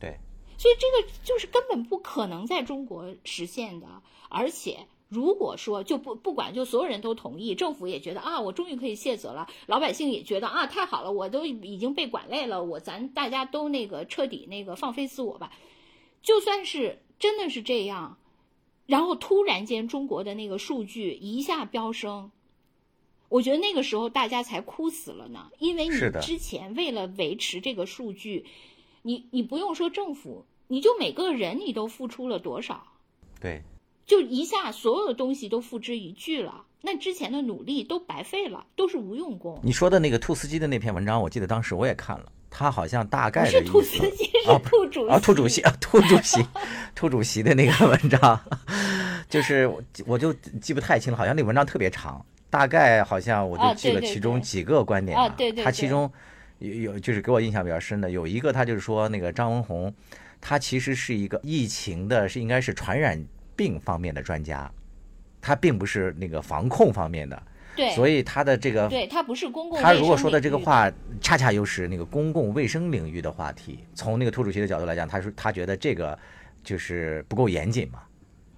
[0.00, 0.18] 对，
[0.62, 3.86] 所以这个就是根本不可能在中国实现的，
[4.28, 4.86] 而且。
[5.08, 15.52] 如果说就不不管就所有人都同意，政府也觉得啊，我终于可以卸责了，老百姓也觉得啊，太好了，我都已经被管累了，我咱大家都那个彻底那个放飞自我吧。
[16.22, 18.16] 就算是真的是这样，
[18.86, 22.30] 然后突然间中国的那个数据一下飙升，
[23.28, 28.46] 我觉得那个时候大家才哭死了呢，因为你之前为了维持这个数据，
[29.02, 32.82] 你你不用说政府，你就每个人你都付出了多少？
[33.40, 33.62] 对，
[34.06, 39.58] 就一下所有的东西都付之一炬了，那之前的努力都白费了，都是无用功。
[39.62, 45.10] 你说的那个兔斯基的那篇文章，我记得当时我也看了，他好像大概是兔斯基，是啊兔主席。
[45.10, 46.44] 啊，兔主席啊，兔主席，
[46.94, 48.40] 兔主席的那个文章，
[49.28, 56.10] 就是我我就记不太清了，好像那文章特别长，大概好像我就啊记了其中几个观点啊对对对他其中
[56.58, 59.92] 有有就是给我印象比较深的有一个，他就是说那个张文宏，
[60.44, 63.24] 他其实是一个疫情的，是应该是传染
[63.54, 64.68] 病方面的专家，
[65.40, 67.40] 他并不是那个防控方面的，
[67.76, 69.80] 对，所以他的这个对他不是公共。
[69.80, 73.78] 他如果说的这个，话，恰恰又是那个公共卫生领域的话题。
[73.94, 76.18] 从那个兔主席的角度来讲，他说他觉得这个
[76.64, 78.00] 就是不够严谨嘛，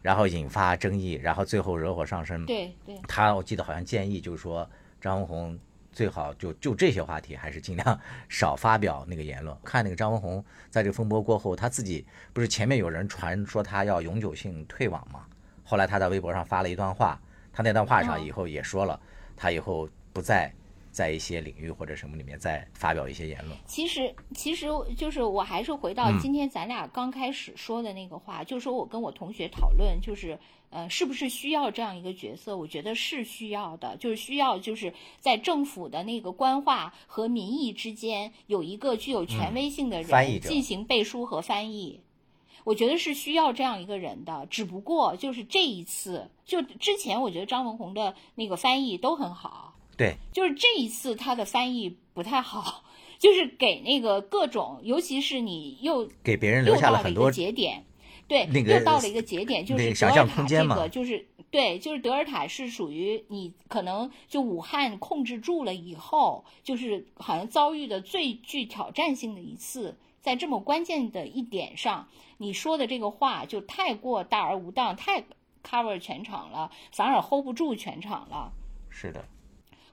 [0.01, 2.47] 然后引发争议，然后最后惹火上身。
[2.47, 4.69] 对对他我记得好像建议就是说
[5.01, 5.59] 张文宏
[5.95, 9.57] 最好就就这些话题还是尽量少发表那个言论。
[9.65, 15.25] 看那个张文宏在这个风波过后，他自己不是前面有人传说他要永久性退网吗，
[15.65, 17.19] 后来他在微博上发了一段话，
[17.53, 19.01] 他那段话上以后也说了，
[19.37, 20.53] 他以后不再
[20.95, 23.59] 在一些领域或者什么里面再发表一些言论。
[23.67, 30.39] 其实，其实就是我还是回到今天咱俩刚开始说的那个话，就是说我跟我同学讨论，就是
[30.71, 32.57] 呃，是不是需要这样一个角色？
[32.57, 42.01] 我觉得是需要的，就是需要就是在政府的那个官话和民意之间有一个具有权威性的人翻译者进行背书和翻译。
[42.65, 52.85] 我觉得是需要这样一个人的，只不过就是这一次，就之前我觉得张文宏的那个翻译都很好，对，就是这一次他的翻译不太好，
[53.19, 57.85] 就是给那个各种，尤其是你又给别人留下了很多节点，
[58.27, 75.25] 对，那个又到了一个节点，就是德尔塔这空间嘛个就是对，就是德尔塔是属于你可能就武汉控制住了以后，就是好像遭遇的最具挑战性的一次，在这么关键的一点上，你说的这个话就太过大而无当，太
[75.63, 78.53] cover 全场了，反而 hold 不住全场了。
[78.91, 79.25] 是的，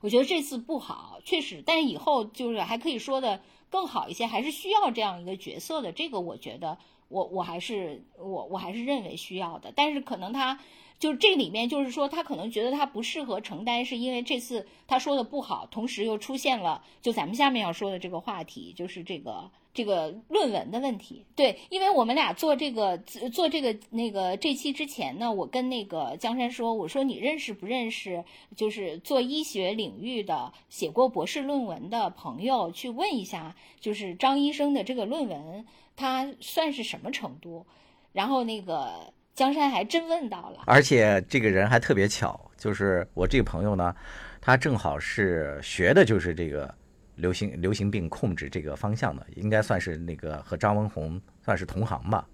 [0.02, 5.92] 我觉得这次不好，确实，但是以后就是还可以说的更好一些，还是需要这样一个角色的。
[5.92, 10.60] 这个我觉得我我还是我我还是认为需要的，但是可能他
[11.00, 19.52] 就是这里面就是说他可能觉得他不适合承担，是因为这次他说的不好，同时又出现了就咱们下面要说的这个话题，就是这个。
[19.74, 22.98] 这个论文的问题，对，因为我们俩做这个
[23.32, 37.66] 做这个那个这期之前呢，我跟那个江山说，我说你认识不认识，就是做医学领域的写过博士论文的朋友，去问一下，就是张医生的这个论文，他算是什么程度？
[38.12, 43.96] 然后那个江山还真问到了，而且这个人还特别巧，就是我这个朋友呢，
[44.42, 46.76] 他正好是学的就是这个。
[47.22, 52.28] 流行流行病控制这个方向的，应该算是那个和张文宏算是同行吧。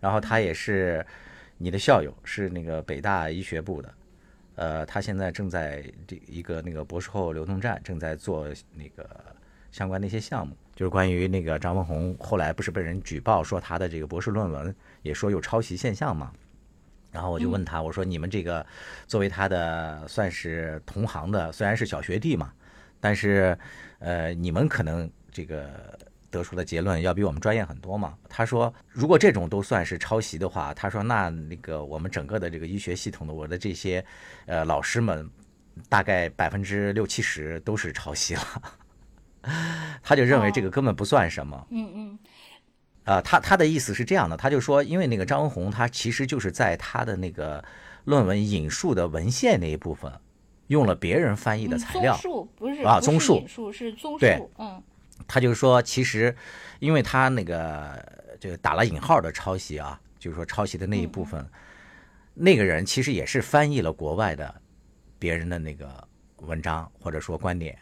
[0.00, 1.06] 然后他也是
[1.58, 3.94] 你的校友，是那个北大医学部的。
[4.54, 9.08] 呃，他现在正在这一个那个博士后流动站，正在做那个
[9.70, 16.32] 相关的一些项目，就是关于那个张文宏后来不是被人举报说他的这个博士论文也说有抄袭现象嘛。
[17.10, 18.64] 然后我就问他，我说你们这个
[19.06, 22.52] 作为他的算是同行的，虽然是小学弟嘛。
[23.02, 23.58] 但是，
[23.98, 25.98] 呃，你们可能这个
[26.30, 28.14] 得出的结论要比我们专业很多嘛？
[28.28, 34.04] 他说，如果这种都算是抄袭的话，他说那那个我们整个的这个医学系统的我的这些
[34.46, 35.28] 呃老师们，
[35.88, 38.62] 大概百分之六七十都是抄袭了。
[40.00, 41.66] 他就认为这个根本不算什么。
[41.70, 42.18] 嗯嗯。
[43.02, 47.64] 啊，他他的意思是这样的，他就说，因为那个张文宏他其实就是在他的那个
[48.04, 50.12] 论文引述的文献那一部分。
[50.72, 52.18] 用了别人翻译的材料
[52.56, 54.82] 不是啊综述是综对述，嗯。
[55.28, 56.34] 他就是说，其实
[56.80, 58.02] 因为他那个
[58.40, 61.46] 这个打了引号的抄袭啊，就是说抄袭的那一部分，
[62.34, 64.52] 那个人其实也是翻译了国外的
[65.20, 65.86] 别人的那个
[66.38, 67.78] 文章或者说观点，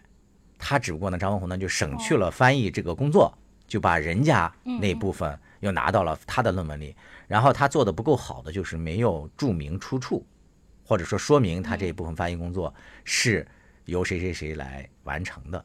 [0.58, 3.32] 他只不过呢，张文宏呢就省去了翻译这个工作，
[3.66, 6.94] 就把人家那部分又拿到了他的论文里，
[7.26, 10.26] 然后他做的不够好的就是没有注明出处，
[10.90, 12.74] 或者说说明他这一部分翻译工作
[13.04, 13.46] 是
[13.84, 15.64] 由谁谁谁来完成的。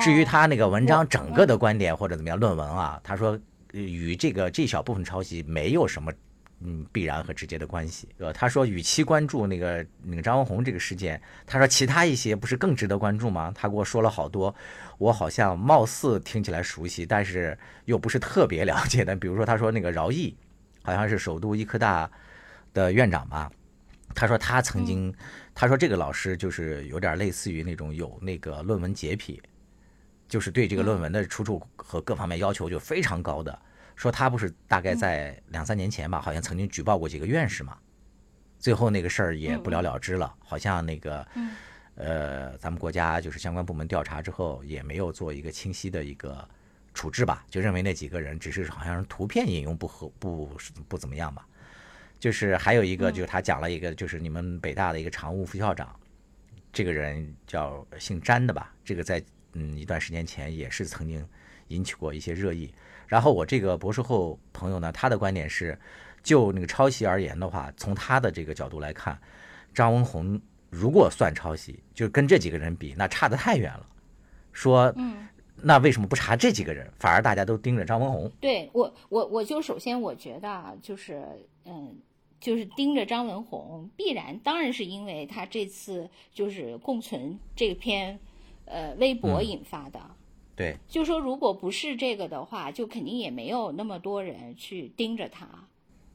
[0.00, 3.38] 至于哦他那个文章整个的观点或者怎么样论文啊，他说
[3.72, 6.12] 呃与这个这小部分抄袭没有什么
[6.58, 8.08] 嗯必然和直接的关系。
[8.18, 13.52] 呃，他说与其关注那个那个张文宏这个事件，他说其他一些不是更值得关注吗？
[13.54, 14.52] 他给我说了好多，
[14.98, 19.14] 我好像貌似听起来熟悉，但是又不是特别了解的。
[19.14, 20.36] 比如说他说那个饶毅，
[20.82, 22.10] 好像是首都医科大
[22.72, 23.48] 的院长吧。
[24.12, 25.14] 他说他曾经，
[25.54, 29.40] 他说这个老师就是有点类似于那种有那个论文洁癖，
[30.28, 33.58] 就是对这个论文的出处和各方面要求就非常高的。
[33.96, 37.78] 说他不是大概在两三年前吧，好像曾经举报过几个院士嘛，
[38.58, 41.26] 最后那个事儿也不了了之了，好像那个
[41.94, 46.46] 呃，咱们国家就是相关部门调查之后也没有做一个清晰的一个
[46.92, 50.50] 处置吧，就认为那几个人只是好像是图片引用不合不
[50.88, 51.46] 不怎么样吧。
[52.24, 55.94] 就是还有一个，就是他讲了一个，就是你们北大的一个常务副校长，
[56.72, 58.74] 这个人叫姓詹的吧？
[58.82, 59.22] 这个在
[59.52, 61.22] 嗯一段时间前也是曾经
[61.68, 62.72] 引起过一些热议。
[63.06, 65.78] 然后我这个博士后朋友呢，他的观点是，
[66.22, 69.20] 就那个抄袭而言的话，从他的这个角度来看，
[69.74, 73.86] 张文宏如果算抄袭，就跟这几个人比，那差得太远了。
[74.50, 78.32] 说，嗯，那为什么不查这几个人，反而大家都盯着张文宏？
[78.40, 81.22] 对我我我就首先我觉得啊，就是
[81.66, 81.94] 嗯。
[82.44, 88.20] 就是盯着张文宏，必然当然是因为他这次就是共存这篇，
[88.66, 89.98] 呃，微博嗯引发的。
[90.54, 95.48] 对，就说如果不是这个的话，就肯定也没有那么多人去盯着他。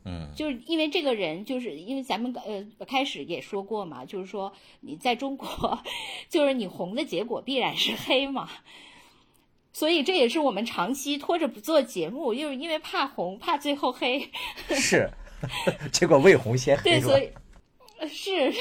[0.06, 5.80] 嗯，就是因为这个人，就是因为咱们呃开始也说过嘛，就是说你在中国，
[6.30, 8.48] 就是你红的结果必然是黑嘛。
[9.74, 14.30] 所以这也是我们长期拖着不做节目，就是因为怕红，怕最后黑。
[14.70, 15.10] 是，
[15.92, 17.30] 结果魏红先黑对，所以
[18.08, 18.54] 是，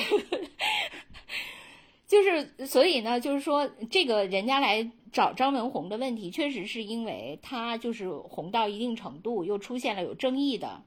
[2.07, 10.83] 就是所以呢，就是说这个人家来找张文红的问题，确实是因为他就是红到一定程度，又出现了有争议的，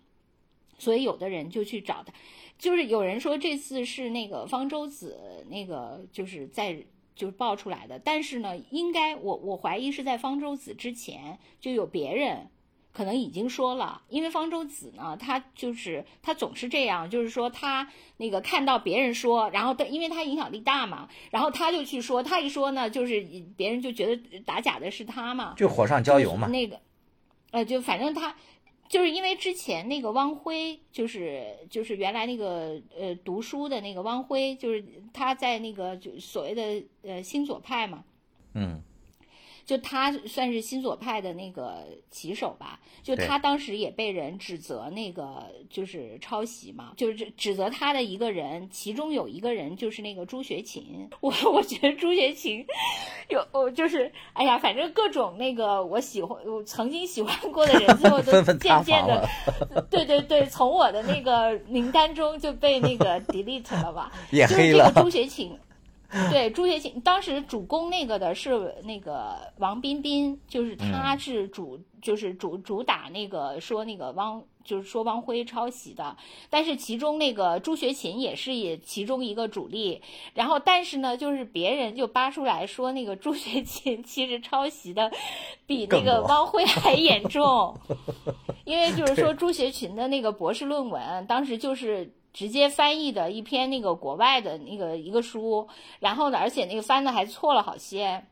[0.78, 2.14] 所以有的人就去找他。
[2.58, 6.86] 就是有人说这次是那个方舟子那个就是在
[7.16, 12.48] 就是爆出来的，但是呢，应该我我怀疑是在方舟子之前就有别人
[12.94, 23.26] 可能已经说了，因为方舟子呢，他就是他总是这样，就是说他那个看到别人说，然后他因为他影响力大嘛，然后他就去说，他一说呢，就是
[23.56, 26.48] 别人就觉得打假的是他嘛，就火上浇油嘛。
[26.48, 26.80] 那个，
[27.52, 28.36] 呃，就反正他
[28.90, 34.84] 就是因为之前那个汪辉，就是就是原来那个呃读书的那个汪辉，就是
[35.14, 38.04] 他在那个就所谓的呃新左派嘛，
[38.54, 38.82] 嗯，
[39.72, 52.66] 就他算是新左派的那个旗手吧，就他当时也被人指责那个就是抄袭嘛，就是指指责他的一个人，其中有一个人就是那个朱学勤， 我我觉得朱学勤
[53.30, 59.26] 有我就是哎呀，反正各种那个我喜欢我曾经喜欢过的人，最后都 渐渐的，
[59.90, 65.02] 对对对，从我的那个名单中就被那个 delete 了吧，也黑了就是这个。
[65.04, 65.58] 朱学勤，
[66.30, 76.18] 对朱学勤，当时主攻那个的是那个王彬彬，就是他是主，就是主主打那个说那个汪，就是说汪辉抄袭的，
[76.50, 80.02] 但是其中那个朱学勤也是也其中一个主力，
[80.34, 85.10] 然后但是呢，就是别人就扒出来说那个朱学勤其实抄袭的
[85.66, 87.74] 比那个汪辉还严重，
[88.66, 95.68] 因为就是说朱学勤的那个博士论文，当时就是直接翻译的一篇那个国外的那个一个书，
[96.00, 98.26] 然后呢，而且那个翻的还错了好些。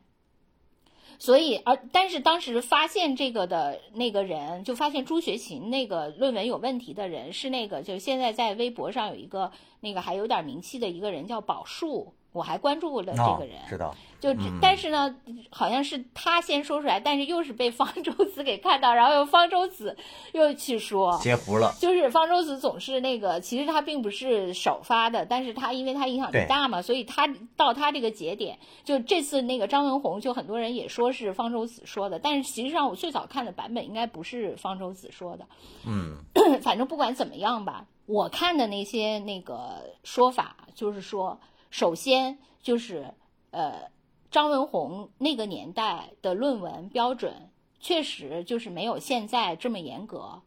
[1.18, 13.56] 所以，而但是当时发现这个的那个人，就发现朱学勤那个论文有问题的人是那个，就现在在微博上有一个那个还有点名气的一个人叫宝树，我还关注过了这哦个人。
[13.68, 15.14] 知道，就只，但是呢，
[15.50, 19.96] 好像是他先说出来，但是又是被方舟子给看到，然后又方舟子
[20.32, 21.74] 又去说，截胡了。
[21.80, 35.46] 就是方舟子总是那个，其实他并不是首发的，但是他因为他影响力大嘛，所以他到他这个节点，就这次那个张文宏，就很多人也说是方舟子说的，但是实际上我最早看的版本应该不是方舟子说的，
[35.86, 36.16] 嗯，
[36.60, 41.40] 反正不管怎么样吧，我看的那些那个说法就是说，
[41.70, 43.06] 首先就是
[43.50, 43.82] 呃，
[44.30, 47.50] 张文宏那个年代的论文标准
[47.80, 50.42] 确实就是没有现在这么严格。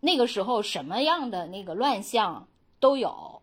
[0.00, 2.46] 那个时候什么样的那个乱象
[2.80, 3.42] 都有，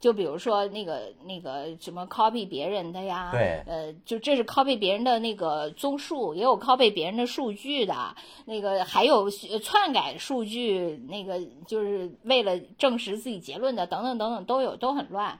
[0.00, 8.16] 就比如说那个那个什么 copy 别人的呀，对，呃，就这是 copy 别人的那个综述，也有 copy 别人的数据的，
[8.46, 15.38] 那个还有篡改数据，那个就是为了证实自己结论的，等等等等都有，都很乱。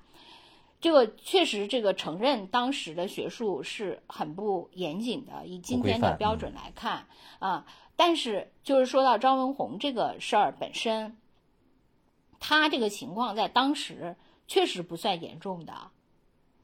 [0.80, 7.06] 这个确实，这个承认当时的学术是很不严谨的，以今天的标准来看
[7.38, 7.66] 啊。
[7.96, 11.18] 但是，就是说到张文宏这个事儿本身，
[12.38, 14.16] 他这个情况在当时
[14.48, 15.90] 确实不算严重的，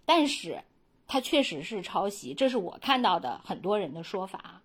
[0.07, 0.62] 但是
[1.07, 4.62] 他确实是抄袭，这是我看到的很多人的说法，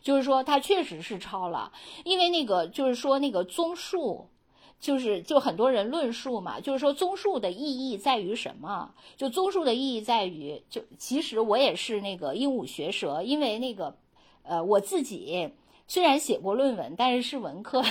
[0.00, 1.72] 就是说他确实是抄了，
[2.04, 4.30] 因为那个就是说那个综述，
[4.80, 8.94] 就是就很多人论述嘛，就是说综述的意义在于什么？
[9.16, 13.96] 就综述的意义在于，就其实我也是那个鹦鹉学舌，因为那个
[14.42, 15.50] 呃我自己。
[15.86, 17.84] 虽然写过论文，但是是文科，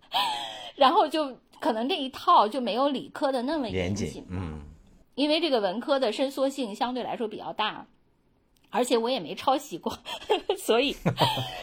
[0.76, 4.26] 然后就可能这一套就没有理科的那么严谨。
[4.28, 4.60] 嗯，
[5.14, 7.86] 因为这个文科的伸缩性相对来说比较大，
[8.70, 9.92] 而且我也没抄袭过，
[10.56, 10.96] 所以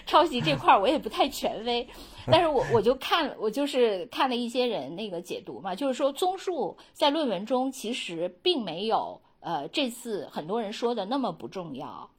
[0.05, 1.87] 抄袭这块我也不太权威。
[2.29, 12.09] 但是我我就看，我就是看了一些人那个解读嘛，就是说综述在论文中其实并没有呃这次很多人说的那么不重要。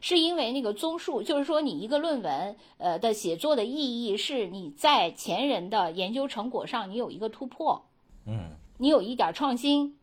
[0.00, 7.82] 是因为那个综述，就是说你一个论文，呃的写作的意义是你在前人的研究成果上你有一个突破，
[8.26, 9.96] 嗯，你有一点创新，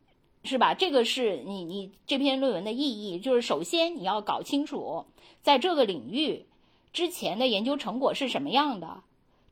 [0.43, 0.73] 是吧？
[0.73, 5.05] 这个是你你这篇论文的意义，就是首先你要搞清楚
[5.41, 6.45] 在这个领域
[6.91, 9.03] 之前的研究成果是什么样的，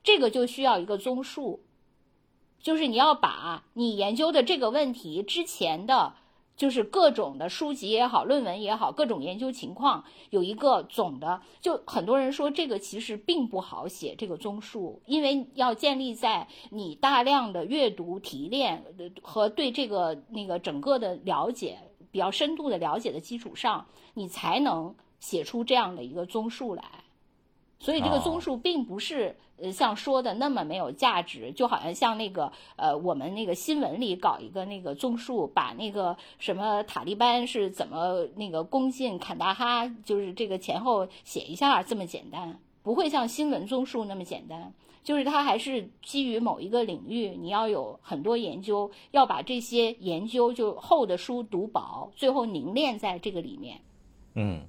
[0.02, 1.60] 这个就需要一个综述，
[2.60, 6.14] 就是你要把你研究的这个问题之前的。
[6.56, 11.40] 就是各种的书籍也好，论文也好，各种研究情况有一个总的。
[11.60, 18.84] 就很多人说这个其实并不好写这个综述，因为要建立在你大量的阅读提炼
[19.22, 21.78] 和对这个那个整个的了解
[22.10, 27.01] 比较深度的了解的基础上，你才能写出这样的一个综述来。
[27.82, 44.72] 所以这个综述并不是呃像说的那么没有价值，就好像像那个呃我们那个新闻里搞一个那个综述，把那个什么塔利班是怎么那个攻进坎大哈，就是这个前后写一下这么简单，不会像新闻综述那么简单，
[45.02, 53.80] 就是它还是基于某一个领域，你要有很多研究，要把这些研究就厚的书读薄，最后凝练在这个里面，
[54.34, 54.60] 嗯，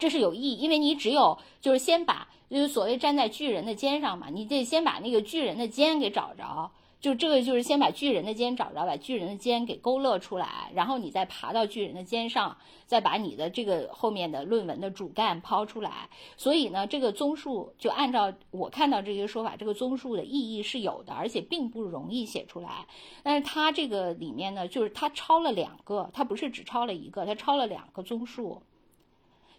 [0.00, 2.26] 这是有意义，因为你只有就是先把。
[2.50, 6.68] 就是所谓站在巨人的肩上嘛，你得先把那个巨人的肩给找着，
[7.00, 16.10] 就这个就是先把巨人的肩找着，把巨人的肩给勾勒出来，然后你再爬到巨人的肩上，再把你的这个后面的论文的主干抛出来。
[16.36, 22.84] 所以呢，这个综述就按照我看到这些说法，这个综述的意义是有的，而且并不容易写出来。
[23.22, 28.60] 但是它这个里面呢，就是它抄了两个，它不是只抄了一个，它抄了两个综述，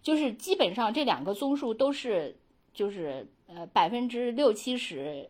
[0.02, 2.36] 就是基本上这两个综述都是。
[2.74, 5.28] 就是呃百分之六七十、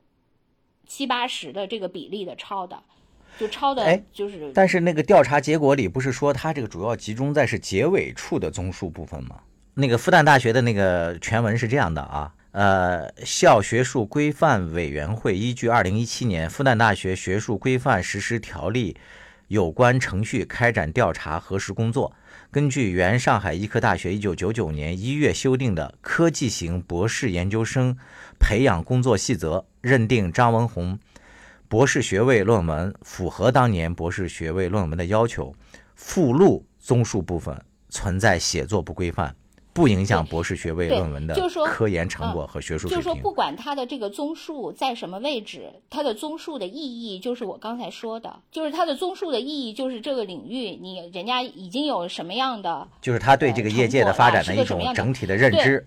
[0.87, 2.81] 七八十的这个比例的抄的，
[3.37, 4.53] 就抄的，就是。
[4.55, 9.41] 但是那个调查结果里不是说它这个主要集中在是结尾处的综述部分吗？
[9.75, 18.97] 那个复旦大学的那个全文是这样的啊，呃，校学术规范委员会依据二零一七年复旦大学学术规范实施条例
[19.49, 22.15] 有关程序开展调查核实工作。
[22.53, 27.97] 根据原上海医科大学一九九九年一月修订的科技型博士研究生
[28.39, 30.99] 培养工作细则，认定张文宏
[31.67, 35.57] 博士学位论文符合当年博士学位论文的要求，
[35.97, 39.35] 附录综述部分存在写作不规范。
[39.73, 41.35] 不影响博士学位论文的
[41.67, 42.97] 科研成果和学术水平。
[42.97, 55.87] 就是说，不管它的这个综述在什么位置，它的综述的意义就是我刚才说的，就是它的综述的意义就是这个领域你人家已经有什么样的，就是他对这个业界的发展的一种整体的认知。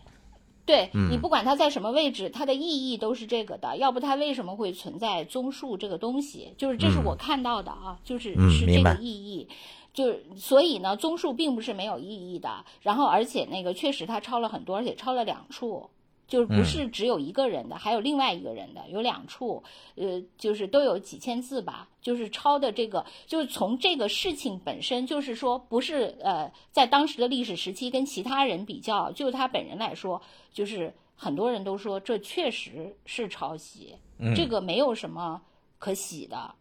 [0.66, 3.78] 对你不管它在什么位置，它的意义都是这个的。
[3.78, 6.56] 要不它为什么会存在综述这个东西？
[6.58, 9.48] 就是这是我看到的啊，就是是这个意义。
[9.96, 12.64] 就是所以呢，综述并不是没有意义的。
[12.82, 15.90] 然后，而且那个确实他抄了很多，而且抄了两处，
[16.28, 19.64] 就是不是只有一个人的，还有另外一个人的，有两处，
[19.96, 21.88] 呃，就是都有几千字吧。
[22.02, 30.22] 就是抄的这个，就是从这个事情本身，就是说不是呃，在当时的历史时期跟其他人比较，就他本人来说，
[30.54, 33.96] 就是很多人都说这确实是抄袭，
[34.36, 35.42] 这个没有什么
[35.80, 36.54] 可喜的。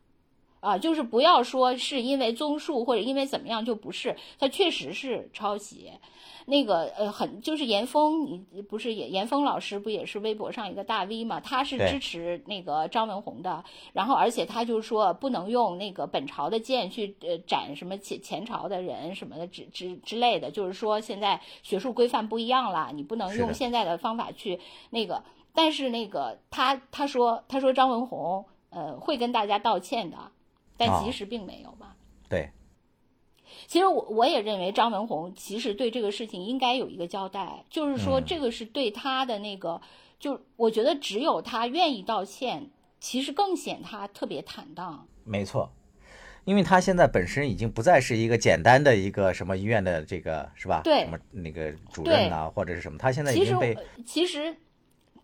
[0.65, 5.93] 啊，就是不要说是因为综述或者因为怎么样就不是，他确实是抄袭。
[6.47, 11.41] 那个呃，很就是严峰，你不是也严峰老师不也是微博上一个大 V 嘛？
[11.41, 24.61] 他是支持那个张文宏的，然后而且他就说不能用那个本朝的剑去呃斩什么前前朝的人什么的之之之类的，就是说现在学术规范不一样了，你不能用现在的方法去
[24.91, 25.23] 那个。
[25.55, 30.19] 但是那个他他说他说张文宏呃会跟大家道歉的，
[30.77, 31.95] 但哦其实并没有嘛。
[32.29, 32.51] 对，
[33.66, 39.81] 其实我我也认为张文红其实对这个事情应该有一个交代，就是说嗯这个是对他的那个，
[40.18, 45.07] 就我觉得只有他愿意道歉，其实更显他特别坦荡。
[45.25, 45.70] 没错。
[46.45, 50.83] 因为他现在本身已经不再是一个简单的一个什么医院的这个是吧？
[50.85, 54.55] 对什么那个主任呐、或者是什么，他现在已经被我其实。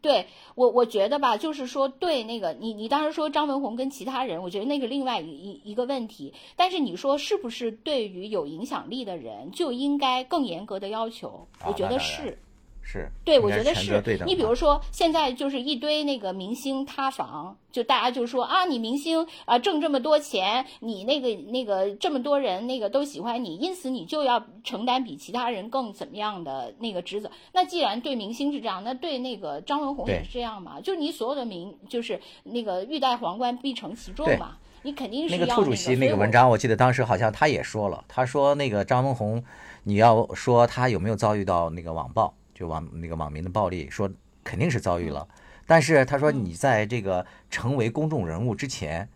[0.02, 6.34] 对我，我觉得吧，就是说，对那个你，你当时说张文宏跟其他人，我觉得那个另外一一一个问题。
[6.56, 11.46] 但是你说是不是对于有影响力的人就应该更严格的要求？
[11.66, 12.38] 我觉得是。
[12.82, 14.02] 是对，我觉得是。
[14.26, 27.30] 你比如说，现在就是一堆那个明星塌房，就大家就说啊，你明星啊挣这么多钱，你那个那个这么多人那个都喜欢你，因此你就要承担比其他人更怎么样的那个职责。
[27.52, 30.80] 那既然对明星是这样，那对那个张文宏也是这样嘛？
[30.80, 39.44] 就是你所有的名，就是那个欲戴皇冠必承其重嘛，你肯定是那要个兔主席那个文章，我记得当时好像他也说了，他说那个张文宏，
[39.84, 44.08] 你要说他有没有遭遇到那个网暴，就网那个网民的暴力，说
[44.44, 45.26] 肯定是遭遇了。
[45.66, 49.08] 但是他说你在这个成为公众人物之前，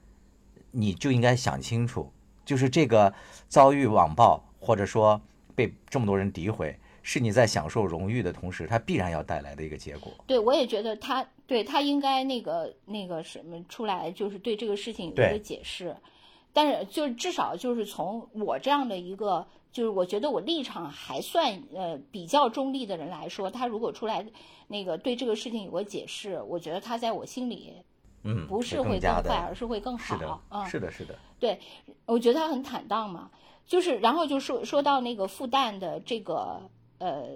[0.70, 2.10] 你就应该想清楚，
[2.42, 3.12] 就是这个
[3.46, 5.20] 遭遇网暴或者说
[5.54, 10.10] 被这么多人诋毁，是你在享受荣誉的同时，它必然要带来的一个结果。
[10.26, 15.94] 对，我也觉得他对他应该那个那个什么出来，就是对这个事情有一个解释。
[16.50, 24.24] 但是就是至少就是从我这样的一个，就是我觉得我立场还算呃比较中立的人来说，他如果出来
[24.68, 27.72] 那个对这个事情有个解释，我觉得他在我心里
[28.22, 31.58] 嗯，不是会更坏，的，而是会更是的好。，嗯，是的，是的，对，
[32.06, 33.28] 我觉得他很坦荡嘛，
[33.66, 36.62] 就是然后就说说到那个复旦的这个
[36.98, 37.26] 呃，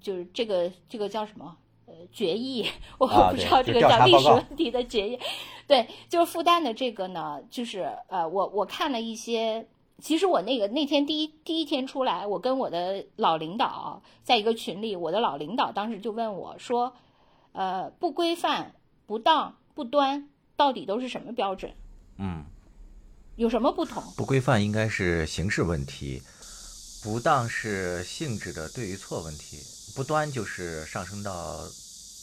[0.00, 2.64] 就是这个这个叫什么呃决议，
[2.98, 5.18] 我不知道这个叫历史问题的决议，
[5.66, 9.66] 对，就是复旦的这个呢，就是呃，我我看了一些。
[10.02, 16.94] 其实我那个那天第一第一天出来，我跟我的老领导在一个群里，我的老领导当时就问我说，
[17.52, 18.74] 呃，不规范、
[19.06, 21.72] 不当、不端，到底都是什么标准？
[22.18, 22.44] 嗯。
[23.36, 24.02] 有什么不同？
[24.16, 26.20] 不规范应该是形式问题，
[27.04, 29.58] 不当是性质的对与错问题，
[29.94, 31.56] 不端就是上升到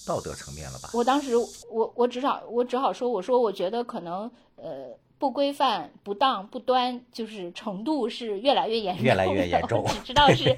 [0.06, 0.90] 道德层面了吧？
[0.94, 10.55] 我当时我我只好我只好说，我说我觉得可能呃不规范、不当、不端，就是程度是越来越严重，越来越严重 我只知道是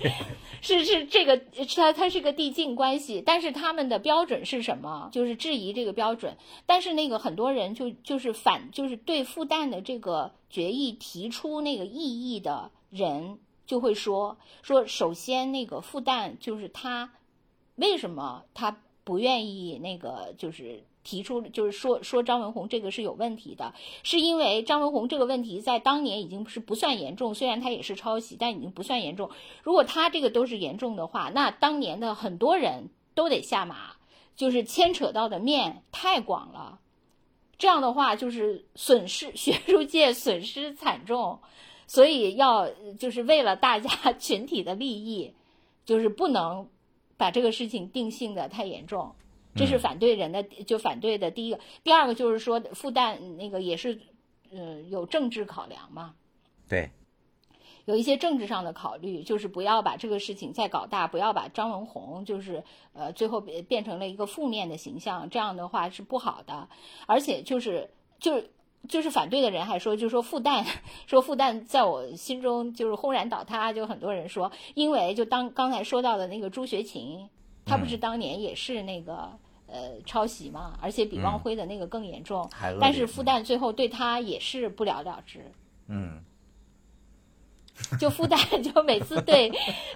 [0.61, 1.37] 是是这个
[1.75, 5.09] 它它是个递进关系，但是他们的标准是什么？
[5.11, 6.35] 就是质疑这个标准。
[6.65, 13.37] 但是那个很多人就就是反就是对复旦的这个决议提出那个异议的人
[13.67, 17.11] 就会说说，首先那个复旦就是他
[17.75, 29.29] 为什么他不愿意那个就是提出就是说说张文宏这个是有问题的，是因为张文宏这个问题在当年已经是不算严重，虽然他也是抄袭，但已经不算严重。
[29.63, 33.93] 如果他这个都是严重的话，那当年的很多人都得下马，
[34.35, 36.79] 就是牵扯到的面太广了。
[37.57, 41.39] 这样的话，就是损失 学术界损失惨重，
[41.87, 45.33] 所以要就是为了大家群体的利益，
[45.85, 46.67] 就是不能
[47.15, 49.15] 把这个事情定性的太严重。
[49.57, 51.59] 这是反对人的，就反对的第一个。
[51.83, 53.99] 第二个就是说，复旦那个也是，
[54.51, 56.13] 呃，有政治考量嘛。
[56.69, 56.91] 对，
[57.85, 66.67] 有一些政治上的考虑，就是不要把这个事情再搞大，不要把张文宏就是呃最后变变成了一个负面的形象，这样的话是不好的。
[67.05, 67.89] 而且就是
[68.19, 68.51] 就是
[68.89, 70.65] 就是反对的人还说，就说复旦
[71.07, 77.29] 说复旦在我心中就是轰然倒塌，就很多人说，因为就当刚才说到的那个朱学勤，
[77.65, 79.39] 他不是当年也是那个。
[79.67, 85.39] 呃，抄袭嘛，而且比汪辉的那个更严重，还但是复旦最后对他也是不了了之。
[85.87, 86.21] 嗯，
[87.99, 89.51] 就复旦 就每次对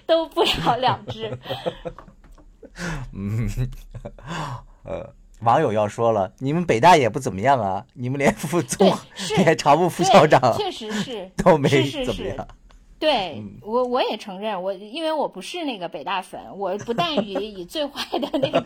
[0.06, 1.38] 都不了了之。
[3.12, 3.48] 嗯
[4.84, 11.68] 呃，网友要说了，你们北大也不怎么样啊，你们连副总、是连常务副校长确实是都没
[12.04, 12.48] 怎么样。
[13.02, 18.60] 对我我也承认，我因为我不是那个北大粉，我不但于以最坏的那个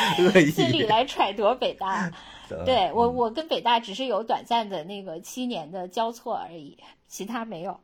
[0.50, 2.10] 心理来揣度北大。
[2.64, 7.80] 对我，我跟北大只是有短暂的那个七年的交错而已，其他没有。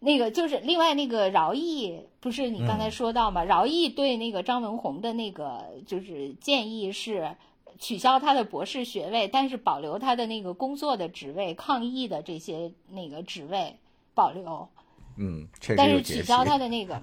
[0.00, 3.44] 那个就是另外那个饶毅，不是你刚才说到吗？
[3.44, 7.36] 饶毅对那个张文宏的那个就是建议是
[7.78, 13.76] 取消他的博士学位，但是保留他的那个工作的职位，抗议的这些那个职位
[14.14, 14.70] 保留。
[15.16, 17.00] 嗯，确实但是取消他的那个，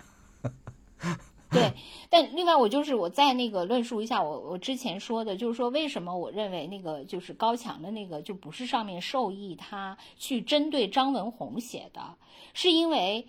[1.50, 1.74] 对。
[2.10, 12.16] 但另外，我就是我再那个论述一下我我之前说的，就是说为什么我认为那个就是高强的那个就不是上面授意他去针对张文宏写的，
[12.54, 13.28] 是因为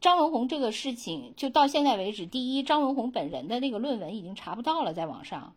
[0.00, 5.54] 张文宏这个事情就到现在为止，第一，张文宏本人的那个论文已经查不到了，在网上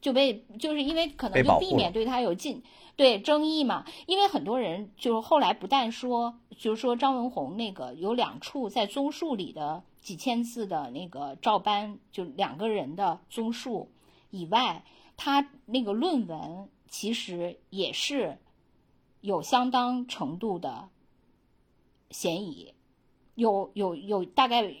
[0.00, 2.62] 就被就是因为可能就避免对他有进。
[2.96, 13.90] 对争议嘛，因为很多人就是后来不但说，就是说张文宏那个有两处在综述里的几千字的那个照搬，就两个人的综述
[14.30, 14.84] 以外，
[15.16, 18.38] 他那个论文其实也是
[19.20, 20.88] 有相当程度的
[22.10, 22.74] 嫌疑，
[23.34, 24.72] 有有有大概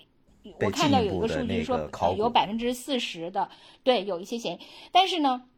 [0.60, 3.50] 我看到有一个数据说有百分之四十的
[3.82, 4.60] 对有一些嫌疑，
[4.92, 5.48] 但是呢。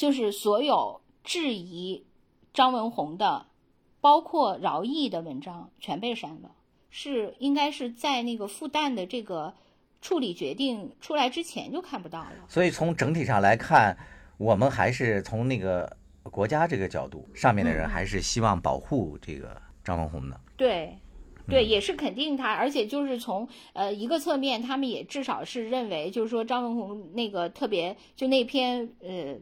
[0.00, 2.06] 就是所有质疑
[2.54, 3.44] 张文宏的，
[4.00, 6.52] 包括饶毅的文章全被删了，
[6.88, 9.52] 是应该是在那个复旦的这个
[10.00, 12.46] 处理决定出来之前就看不到了。
[12.48, 13.94] 所以从整体上来看，
[14.38, 20.40] 我们还是从那个国家这个角度，上面的人还是希望保护这个张文宏的。
[20.56, 20.96] 对，
[21.46, 29.36] 对，也是肯定他，而且就是从呃一个侧面，他们也至少是认为，就是说张文宏那个特别就那篇呃。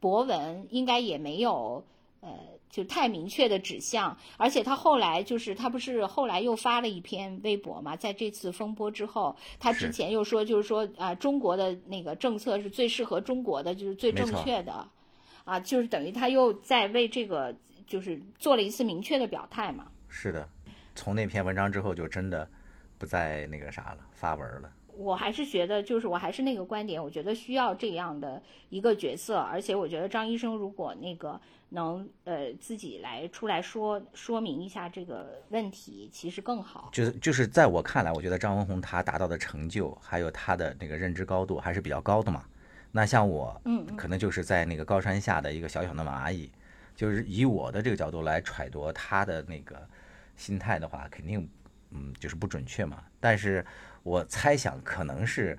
[0.00, 1.84] 博文应该也没有，
[2.20, 2.30] 呃，
[2.70, 14.88] 就太明确的指向，而且他后来就是他不是后来又发了一篇微博嘛，在这次风波之后，他之前又说就是说啊，中国的那个政策是最适合中国的，就是最正确的，
[15.44, 17.54] 啊，就是等于他又在为这个
[17.86, 19.86] 就是做了一次明确的表态嘛。
[20.08, 20.48] 是的，
[20.94, 22.48] 从那篇文章之后就真的
[22.98, 24.70] 不再那个啥了，发文了。
[24.98, 36.88] 我还是觉得，就是我还是那个观点，我觉得需要这样的一个角色，而且我觉得张医生如果那个能呃自己来出来说说明一下这个问题，其实更好。
[36.92, 42.44] 就是就是在我看来，我觉得张文宏他达到的成就，还有他的那个认知高度还是比较高的嘛。
[42.90, 46.50] 那像我，嗯，可能就是在那个高山下的一个小小的蚂蚁，
[46.96, 49.88] 就是以我的这个角度来揣度他的那个
[50.34, 51.48] 心态的话，肯定
[51.92, 53.04] 嗯就是不准确嘛。
[53.20, 53.64] 但是。
[54.02, 55.58] 我猜想可能是，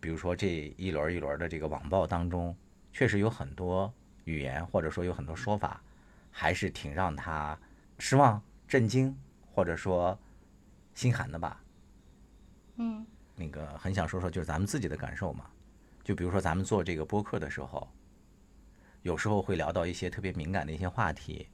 [0.00, 2.54] 比如说这一轮一轮的这个网暴当中，
[2.92, 3.92] 确实有很多
[4.24, 5.80] 语言或者说有很多说法，
[6.30, 7.58] 还是挺让他
[7.98, 9.16] 失望、震惊
[9.52, 10.18] 或者说
[10.94, 11.60] 心寒的吧。
[12.76, 15.46] 嗯，那个很想说说就是咱们自己的感受嘛。
[16.04, 17.88] 就比如说咱们做这个播客的时候，
[19.02, 21.48] 有时候会聊到一些特别敏感的一些话题，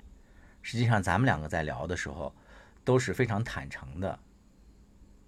[0.62, 2.34] 实际上咱们两个在聊的时候
[2.84, 4.18] 都是非常坦诚的。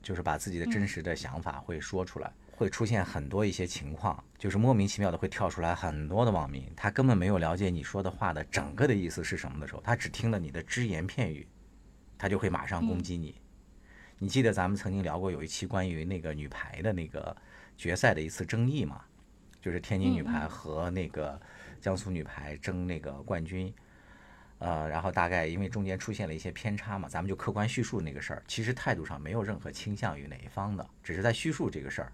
[0.07, 11.45] 就是把自己的真实的想法会说出来，会出现很多一些情况，就是莫名其妙的会跳出来很多的网民，他根本没有了解你说的话的整个的意思是什么的时候，他只听了你的只言片语，
[12.17, 13.35] 他就会马上攻击你。
[14.17, 17.37] 你记得咱们曾经聊过有一期关于那个女排的那个
[17.77, 19.03] 决赛的一次争议吗？
[19.61, 21.41] 就是天津女排和那个
[21.81, 23.75] 江苏女排争那个冠军。
[24.59, 28.43] 呃，然后大概因为中间出现了一些偏差嘛，咱们就客观叙述那个事儿。
[28.47, 32.13] 其实态度上没有任何倾向于哪一方的，只是在叙述这个事儿。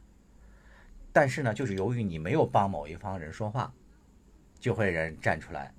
[1.12, 3.72] 但是呢，就是由于你没有帮某一方人说话，
[4.58, 5.72] 就会人站出来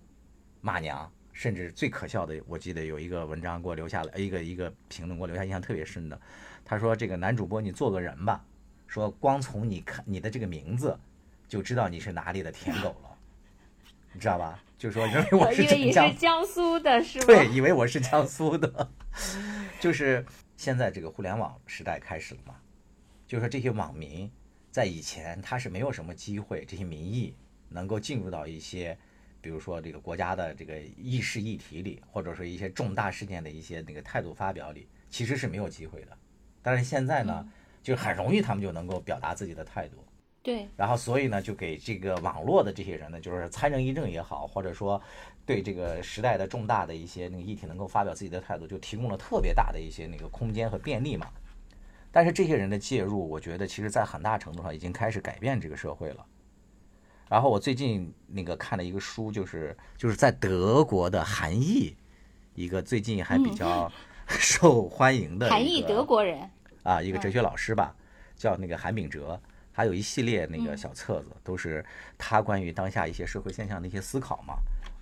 [0.61, 6.21] 骂娘，甚至最可笑的，我记得有一个文章给我留下了一个一个评论，给我留下印象特别深的。
[6.63, 8.45] 他说：“这个男主播，你做个人吧，
[8.87, 10.97] 说光从你看你的这个名字，
[11.47, 13.12] 就知道你是哪里的舔狗了，
[14.13, 15.65] 你知道吧？”就说认为 我是
[16.13, 17.25] 江苏的， 是吗？
[17.25, 18.89] 对，以为我是江苏的，
[19.79, 20.25] 就是
[20.57, 22.55] 现在这个互联网时代开始了嘛。
[23.25, 24.29] 就说这些网民
[24.71, 27.33] 在以前他是没有什么机会，这些民意
[27.69, 28.97] 能够进入到一些，
[29.39, 36.17] 比如说这个国家的这个议事议题里，或者说一些重大事件的一些那个态度发表里，其实是没有机会的。
[36.61, 37.47] 但是现在呢，
[37.81, 40.05] 就很容易他们就能够表达自己的态度。
[40.43, 45.01] 对，然后所以呢，就给这个网络的这些人呢，就是参政议政也好，或者说
[45.45, 51.27] 对这个时代的重大的一些那个议题能够发表自己的态度，就提供了特别大的一些那个空间和便利嘛。
[52.11, 56.25] 但是这些人的介入，我觉得其实在很大程度上已经开始改变这个社会了。
[57.29, 61.95] 然后我最近那个看了一个书，就是就是在德国的韩裔，
[62.53, 63.89] 一个最近还比较
[64.27, 66.47] 受欢迎的韩裔德国人。
[66.83, 67.95] 啊，一个哲学老师吧，
[68.35, 69.41] 叫那个韩炳哲，
[69.73, 71.83] 还有一系列那个小册子，都是
[72.17, 74.53] 他关于当下一些社会现象的一些思考嘛。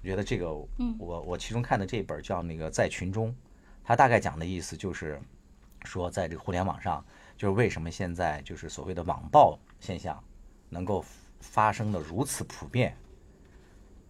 [0.01, 0.51] 我觉得这个，
[0.97, 3.35] 我我其中看的这本叫那个在群中，
[3.83, 5.21] 他大概讲的意思就是
[5.83, 7.05] 说，在这个互联网上，
[7.37, 10.23] 就是为什么现在就是所谓的网暴现象
[10.69, 11.05] 能够
[11.41, 12.97] 发生的如此普遍。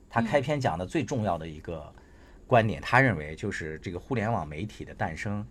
[0.10, 1.94] 他开篇讲的最重要的一个
[2.46, 5.46] 观点，他认为就是这个互联网媒体的诞生，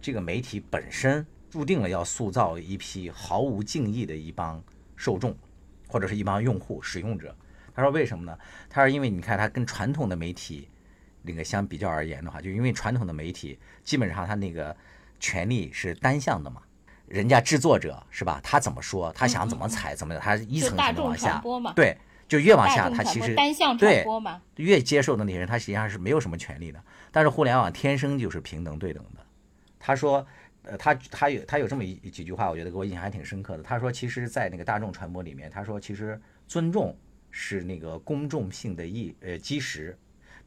[0.00, 1.26] 这个媒体本身
[1.56, 4.62] 注定了要塑造一批毫无敬意的一帮
[4.94, 5.34] 受众，
[5.88, 7.34] 或者是一帮用户使用者。
[7.74, 8.38] 他说：“为什么呢？
[8.68, 10.68] 他说，因为你看，他跟传统的媒体
[11.22, 14.76] 那个相比较而言的话，就因为传统的媒体基本上他那个
[15.18, 16.60] 权力是单向的嘛，
[17.06, 18.38] 人家制作者是吧？
[18.42, 21.42] 他怎么说，他想怎么踩怎么的，他一层层的往下，
[21.74, 21.96] 对，
[22.28, 26.78] 就越往下，他其实单向传播嘛，越接受的那些人，他实际上是没有什么权利的。
[27.10, 29.24] 但是互联网天生就是平等对等的。
[29.78, 30.26] 他说，
[30.66, 33.62] 呃，他他有他有这么一几句话，我觉得给我印象还挺深刻的。
[33.62, 36.96] 他说，其实，在那个大众传播里面，他说，其实尊重。”
[37.38, 39.94] 是那个公众性的意呃基石，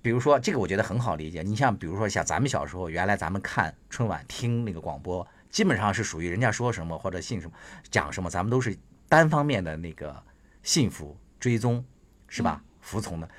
[0.02, 1.44] 比如说这个我觉得很好理解。
[1.44, 7.56] 你像比如说像咱们小时候，原来咱们看春晚听那个广播，基本上是属于人家说什么或者信什么
[7.92, 8.76] 讲什么，咱们都是
[9.08, 10.20] 单方面的那个
[10.64, 11.86] 信服追踪，
[12.28, 12.64] 是吧？
[12.82, 13.30] 服从的。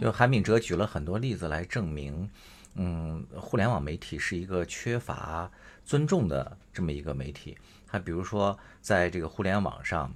[0.00, 2.30] 就韩炳哲举了很多例子来证明，
[2.76, 5.50] 嗯，互联网媒体是一个缺乏
[5.84, 7.56] 尊重的这么一个媒体。
[7.86, 10.14] 他比如说在这个互联网上。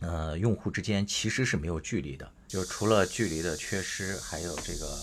[0.00, 4.94] 呃，用户之间其实是没有距离的，就是除了距离的缺失，还有这个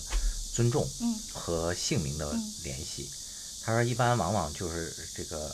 [0.54, 0.88] 尊重
[1.34, 2.32] 和姓名的
[2.64, 3.10] 联系。
[3.64, 5.50] 他说，一般往往就是这个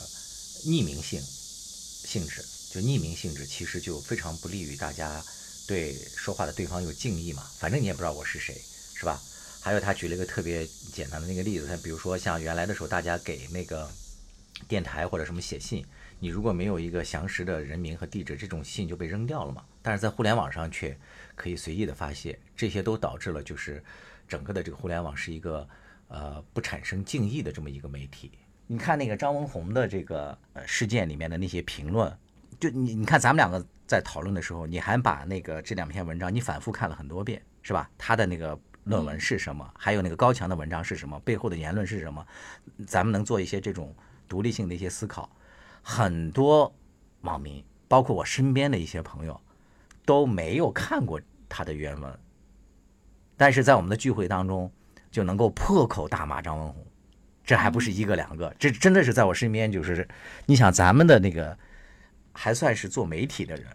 [0.66, 5.24] 匿名性性质，就匿名性质，其实就非常不利于大家
[5.66, 7.42] 对说话的对方有敬意嘛。
[7.56, 8.60] 反正你也不知道我是谁，
[8.94, 9.18] 是吧？
[9.58, 13.90] 还有他举了一个特别简单的那个例子，他比如说像原来的时候，大家给那个
[14.68, 15.84] 电台或者什么写信。
[16.18, 19.64] 你如果没有一个详实的人名和地址，这种信就被扔掉了嘛。
[19.82, 20.96] 但是在互联网上却
[21.34, 23.82] 可以随意的发泄，这些都导致了就是
[24.28, 25.66] 整个的这个互联网是一个
[26.08, 28.32] 呃不产生敬意的这么一个媒体。
[28.66, 30.36] 你看那个张文红的这个
[30.66, 32.14] 事件里面的那些评论，
[32.60, 37.90] 就你你看咱们两个在讨论的时候，你还把那个这两篇文章你反复看了很多遍，是吧？
[37.96, 39.68] 他的那个论文是什么？
[39.76, 41.18] 还有那个高强的文章是什么？
[41.20, 42.24] 背后的言论是什么？
[42.86, 43.92] 咱们能做一些这种
[44.30, 45.28] 独立性的一些思考。
[45.82, 46.72] 很多
[47.22, 49.38] 网民，包括我身边的一些朋友，
[50.06, 52.18] 都没有看过他的原文，
[53.36, 54.70] 但是在我们的聚会当中，
[55.10, 56.86] 就能够破口大骂张文红，
[57.44, 60.08] 这还不是一个两个，这真的是在我身边，就是
[60.46, 61.58] 你想咱们的那个
[62.32, 63.66] 还算是做媒体的人，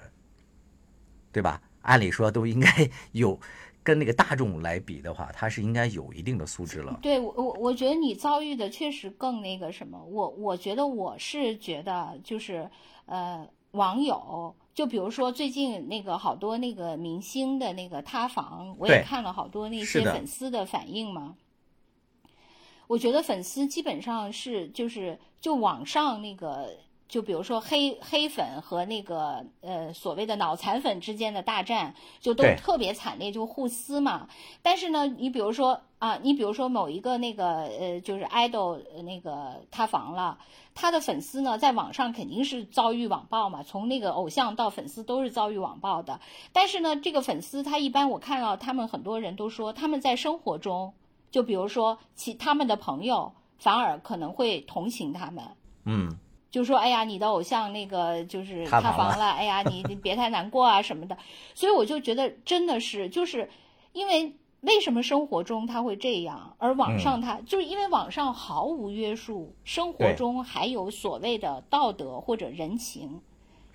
[1.32, 1.62] 对吧？
[1.82, 3.39] 按理说都应该有。
[3.86, 7.00] 跟那个大众来比的话，他是应该有一定的素质了。
[7.04, 10.04] 对我，我我觉得你遭遇的确实更那个什么。
[10.04, 12.68] 我我觉得我是觉得就是
[13.06, 21.36] 呃，网友就比如说最近那个好多那个明星的那个塌房，我也看了好多那些粉丝的反应嘛。
[22.88, 26.76] 我觉得粉丝基本上是就是就网上那个。
[27.16, 34.28] 就比如说黑黑粉和那个呃所谓的脑残粉之间的大战，就都特别惨烈，就互撕嘛。
[34.61, 40.38] 但是呢，你比如说啊，你比如说某一个那个呃，就是 idol 那个塌房了，
[40.74, 43.63] 他的粉丝呢，在网上肯定是遭遇网暴嘛。
[43.63, 46.20] 从那个偶像到粉丝都是遭遇网暴的。
[46.51, 50.93] 但是呢，这个粉丝他一般我看到他们很多人都说，他们在生活中，
[51.32, 55.45] 就比如说其他们的朋友反而可能会同情他们。
[55.86, 56.20] 嗯。
[56.56, 61.18] 就说哎呀，你的偶像那个就是塌房了， 哎呀，你你别太难过啊什么的。
[61.53, 63.49] 所以我就觉得真的是，就是
[63.91, 73.20] 因为为什么生活中他会这样，而网上他就是因为网上毫无约束，生活中还有所谓的道德或者人情，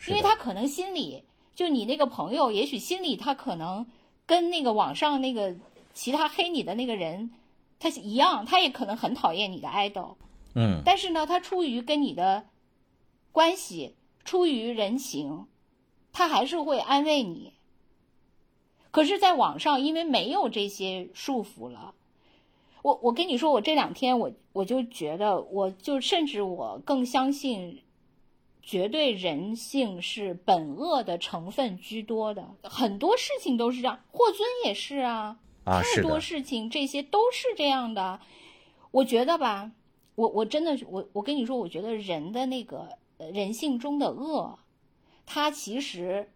[0.07, 1.23] 因为他可能心里
[1.55, 3.87] 就你那个朋友，也许心里他可能
[4.25, 5.55] 跟那个网上那个
[5.93, 7.31] 其他黑你的那个人
[7.79, 10.15] 他一样，他也可能很讨厌你的 idol，
[10.55, 12.45] 嗯，但是呢，他出于跟你的。
[13.33, 15.47] 关系出于人情，
[16.13, 17.53] 他还是会安慰你。
[18.91, 21.95] 可是，在网上，因为没有这些束缚了，
[22.83, 27.83] 我我跟你说，我这两天我我就觉得，我就甚至我更相信，
[28.63, 32.57] 绝对人性是本恶的成分居多的。
[32.65, 38.19] 很多事情都是这样，霍尊也是啊，太多事情这些都是这样的。
[38.91, 39.71] 我觉得吧，
[40.17, 42.99] 我我真的是我我跟你说，我觉得人的那个。
[43.33, 44.59] 人性中的恶，
[45.27, 46.29] 他其实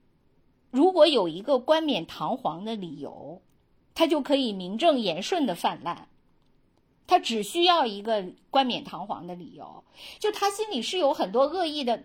[0.71, 3.43] 如果有一个冠冕堂皇的理由，
[3.95, 6.09] 他就可以名正言顺的泛滥。
[7.07, 9.85] 他只需要一个冠冕堂皇的理由，
[10.19, 12.03] 就他心里是有很多恶意的。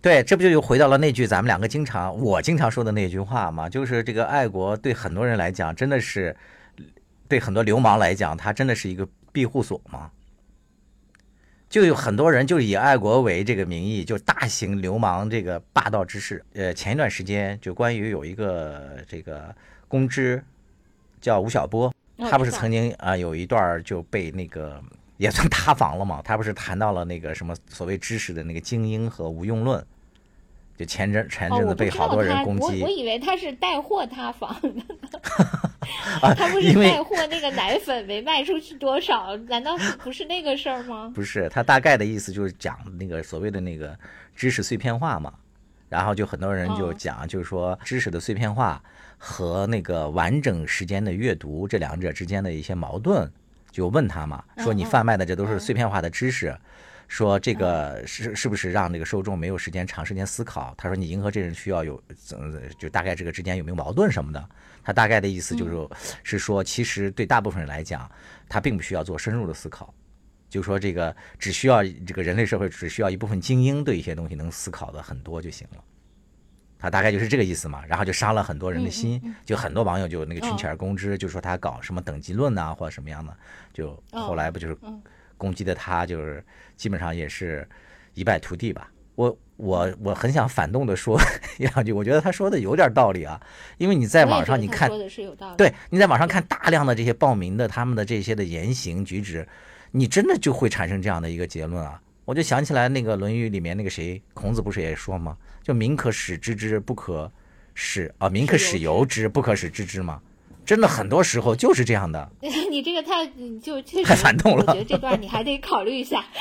[0.00, 3.68] 对，这不就又回到了那句咱们两个经常我经常说的那句话吗？
[3.68, 6.36] 就是这个爱国对很多人来讲，真的是
[7.28, 10.10] 对很多流氓来讲，它真的是一个庇护所吗？
[11.72, 16.44] 就有很多人就以爱国为这个名义，就大型流氓这个霸道之势。
[16.52, 19.56] 呃，前一段时间就关于有一个这个
[19.88, 20.44] 公知
[21.18, 24.78] 叫吴晓波，他不是曾经啊有一段就被那个
[25.16, 26.20] 也算塌房了嘛？
[26.22, 29.82] 他不是谈到了那个什么所谓知识的那个精英和无用论？
[30.76, 34.70] 就前阵前阵子被好多人攻击，我我以为他是带货塌房的。
[36.36, 39.36] 他不是带货那个奶粉没卖出去多少？
[39.48, 41.10] 难道不是那个事儿吗？
[41.14, 43.96] 不是，他大概的意思就是讲那个所谓的那个
[44.34, 45.32] 知识碎片化嘛。
[45.88, 48.82] 然后就很多人就讲，就是说知识的碎片化
[49.18, 53.30] 和那个完整时间的阅读这两者之间的一些矛盾。
[53.70, 56.56] 就问他嘛，说你贩卖的这都是碎片化的知识，
[57.12, 60.74] 说这个是是不是让那个受众没有时间长时间思考？
[60.78, 62.02] 他说你迎合这人需要有，
[62.78, 64.48] 就大概这个之间有没有矛盾什么的？
[64.82, 65.88] 他大概的意思就是，
[66.22, 68.10] 是说，其实对大部分人来讲，
[68.48, 69.92] 他并不需要做深入的思考，
[70.48, 75.84] 就说这个只需要这个人类社会只需要一部分精英对一些东西能思考的很多就行了。
[76.78, 83.36] 他大概就是这个意思嘛，然后就伤了很多人的心，就很多网友就那个群起而攻之，就说他搞什么等级论呐，或者什么样的，
[83.74, 84.76] 就后来不就是
[85.42, 86.44] 攻击的他，就是
[86.76, 87.68] 基本上也是
[88.14, 88.88] 一败涂地吧。
[89.16, 91.20] 我我我很想反动的说
[91.58, 93.40] 一两句，我觉得他说的有点道理啊，
[93.76, 99.44] 因为你在网上你看的是有道理，对，你在网上看大量的这些报名的他们的这些的言行举止，
[99.90, 102.00] 你真的就会产生这样的一个结论啊。
[102.24, 105.36] 我就想起来那个《论语》里面那个谁，孔子不是也说吗？
[105.60, 107.30] 就民可使知之，不可
[107.74, 110.22] 使啊，民可使由之，不可使知之吗？
[110.64, 112.30] 真的很多时候就是这样的。
[112.70, 113.26] 你这个太
[113.60, 114.64] 就确实太反动了。
[114.68, 116.24] 我觉得这段你还得考虑一下。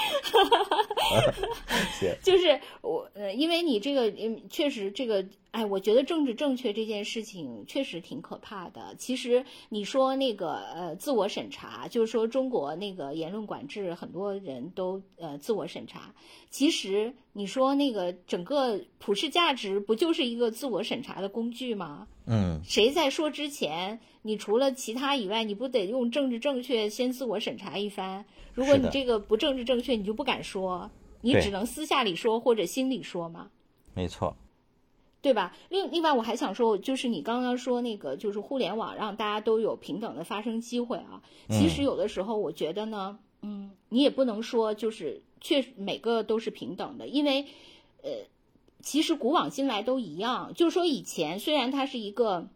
[2.24, 8.95] 就是我呃，因为你这个嗯，确实这个哎，我觉得政治正确这件事情确实挺可怕的。
[8.97, 16.15] 其实你说那个呃，自我审查，就是说中国那个言论管制，很多人都呃自我审查。
[16.49, 22.07] 其实你说那个整个普世价值，不就是一个自我审查的工具吗？
[22.27, 28.23] 嗯，谁在说之前，你除了其他以外，你不得用政治正确先自我审查一番？
[28.53, 30.89] 如果你这个不政治正确，你就不敢说，
[31.19, 33.49] 你只能私下里说或者心里说嘛。
[33.93, 34.33] 没错，
[35.22, 35.55] 对吧？
[35.69, 41.22] 另另外，我还想说，就是你刚刚说那个，就是互联网让大家都有平等的发声机会啊。
[41.49, 47.45] 其实有的时候，我觉得呢，嗯，你也不能说就是确每个都是平等的，因为，
[48.03, 48.09] 呃。
[48.84, 52.47] 其实古往今来都一样，就是说以前虽然它是一个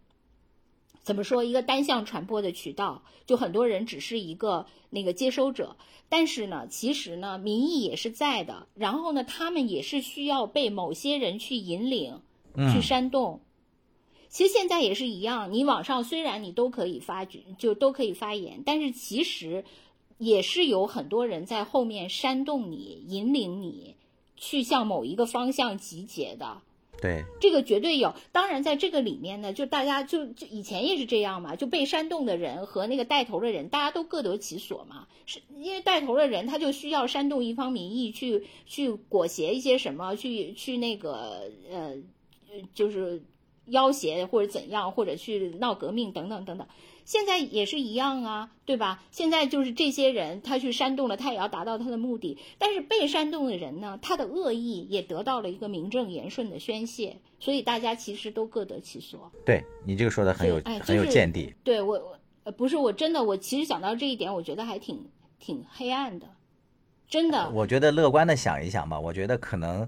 [1.03, 5.75] 怎么说一个单向传播的渠道，就很多人只是一个那个接收者，
[6.09, 12.21] 但是呢，其实呢民意也是在的，然后呢他们也是需要被某些人去引领、
[12.73, 13.41] 去煽动。
[14.29, 19.63] 其实现在也是一样，你网上虽然你都可以发就都可以发言，但是其实
[20.17, 23.95] 也是有很多人在后面煽动你、引领你。
[24.37, 26.61] 去向某一个方向集结的，
[27.01, 28.13] 对，这个绝对有。
[28.33, 35.07] 当然，在这个里面呢，就大家就就以前也是这样嘛，就被煽动的人和那个带头的人，大家都各得其所嘛。
[35.25, 41.95] 是因为带头的人他就需要煽动一方民意，去去裹挟一些什么，去去那个呃，
[42.73, 43.23] 就是
[43.65, 46.67] 要挟或者怎样，或者去闹革命等等等等。
[47.03, 49.03] 现在也是一样啊，对吧？
[49.11, 52.35] 现在就是这些人，他去煽动了，他也要达到他的目的。
[52.57, 59.31] 但是被煽动的人呢，他的恶意也得到了一个名正言顺的宣泄，所以大家其实都各得其所。
[59.45, 61.53] 对你这个说的很有很有见地。
[61.63, 65.05] 对我，呃，不是我真的，我其实想到这一点，我觉得还挺
[65.37, 66.25] 挺黑暗的，
[67.07, 67.51] 真的。
[67.51, 69.87] 我觉得乐观的想一想吧，我觉得可能，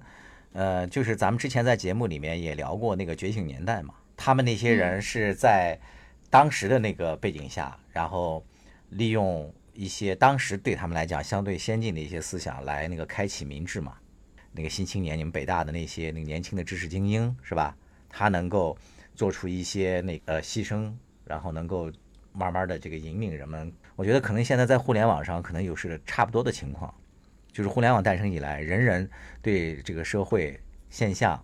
[0.54, 5.80] 呃，就是咱们之前在节目里面也聊过那个觉醒年代嘛，他们那些人是在。
[6.30, 8.46] 当时的那个背景下，然后
[8.90, 13.96] 利用一些当时对他们来讲相对先进的一些思想来那个开启民智嘛。
[14.52, 17.74] 那个新青年，你们北大的那些那个年轻的知识精英是吧？
[18.10, 18.78] 他能够
[19.16, 20.92] 做出一些那个牺牲，
[21.24, 21.90] 然后能够
[22.34, 23.72] 慢慢的这个引领人们。
[23.96, 26.94] 我觉得可能现在在互联网上可能有是差不多的情况，
[27.58, 29.10] 就是互联网诞生以来，人人
[29.42, 30.60] 对这个社会
[30.92, 31.44] 现象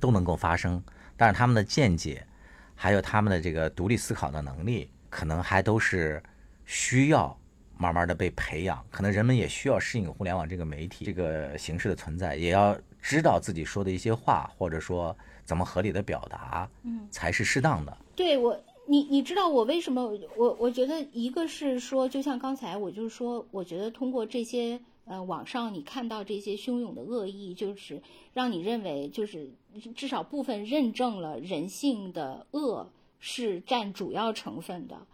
[0.00, 0.82] 都能够发声，
[1.18, 2.26] 但是他们的见解。
[2.74, 6.22] 还有他们的这个独立思考的能力，可能还都是
[6.64, 7.38] 需要
[7.76, 8.82] 慢慢的被培养。
[8.90, 15.14] 可能人们也需要适应互联网这个媒体这个形式的存在，也要知道自己说的一些话，或者说
[15.44, 17.94] 怎么合理的表达，嗯，才是适当的。
[18.16, 28.02] 对我，你你知道我为什么我我觉得一个是说，就像刚才我就是说，我觉得通过这些呃网上你看到这些汹涌的恶意，就是
[28.32, 29.50] 让你认为就是
[29.94, 35.06] 至少部分认证了人性的恶是占主要成分的。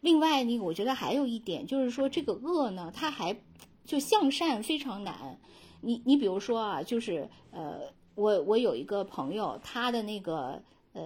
[0.00, 3.36] 另外呢，我觉得还有一点就是说，这个恶呢，它还
[3.84, 5.38] 就向善非常难。
[5.80, 11.02] 你你比如说啊，就是呃，我我有一个朋友，他的那个呃。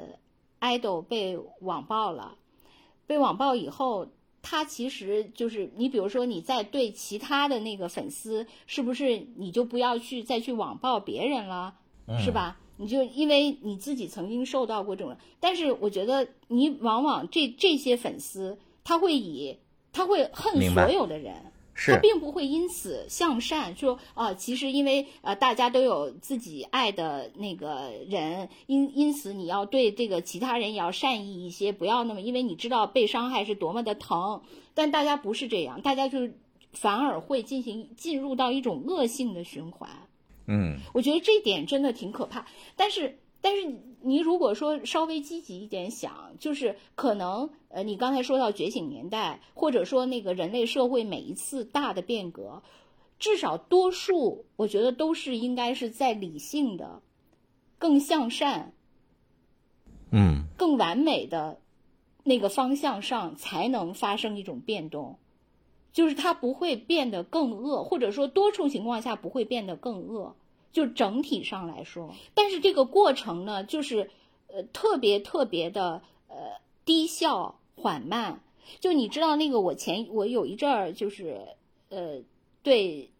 [0.62, 2.36] idol 被网暴了，
[3.06, 4.06] 被网暴以后，
[4.42, 11.74] 他其实就是你，比如说你在对其他的那个粉丝，是不是你就不要去再去网暴别人了，
[12.24, 12.58] 是吧？
[12.76, 19.58] 你就因为你自己曾经受到过这种，但是我觉得你往往这这些粉丝，他会以
[19.92, 21.34] 他会恨所有的人。
[21.86, 34.42] 他并不会因此向善，说啊，其实因为呃大家都有自己爱的那个人，因因此你要对这个其他人也要善意一些，不要那么，因为你知道被伤害是多么的疼。
[34.74, 36.38] 但大家不是这样，大家就是
[36.72, 39.88] 反而会进行进入到一种恶性的循环。
[40.46, 42.46] 嗯，我觉得这点真的挺可怕。
[42.76, 43.18] 但是。
[43.40, 52.62] 但是你如果说稍微积极一点想，就是可能呃，你刚才说到觉醒年代，或者说那个人类社会每一次大的变革，
[53.18, 57.02] 至少多数我觉得都是应该是在理性的、
[57.78, 58.72] 更向善、
[60.10, 61.60] 嗯、更完美的
[62.24, 65.18] 那个方向上才能发生一种变动，
[65.92, 70.36] 就是它不会变得更恶，或者说多数情况下不会变得更恶。
[70.72, 74.10] 就整体上来说，但是这个过程呢，就是
[74.46, 76.36] 呃特别特别的呃
[76.84, 78.40] 低效缓慢。
[78.78, 81.40] 就你知道那个我前我有一阵儿就是
[81.88, 82.20] 呃
[82.62, 83.10] 对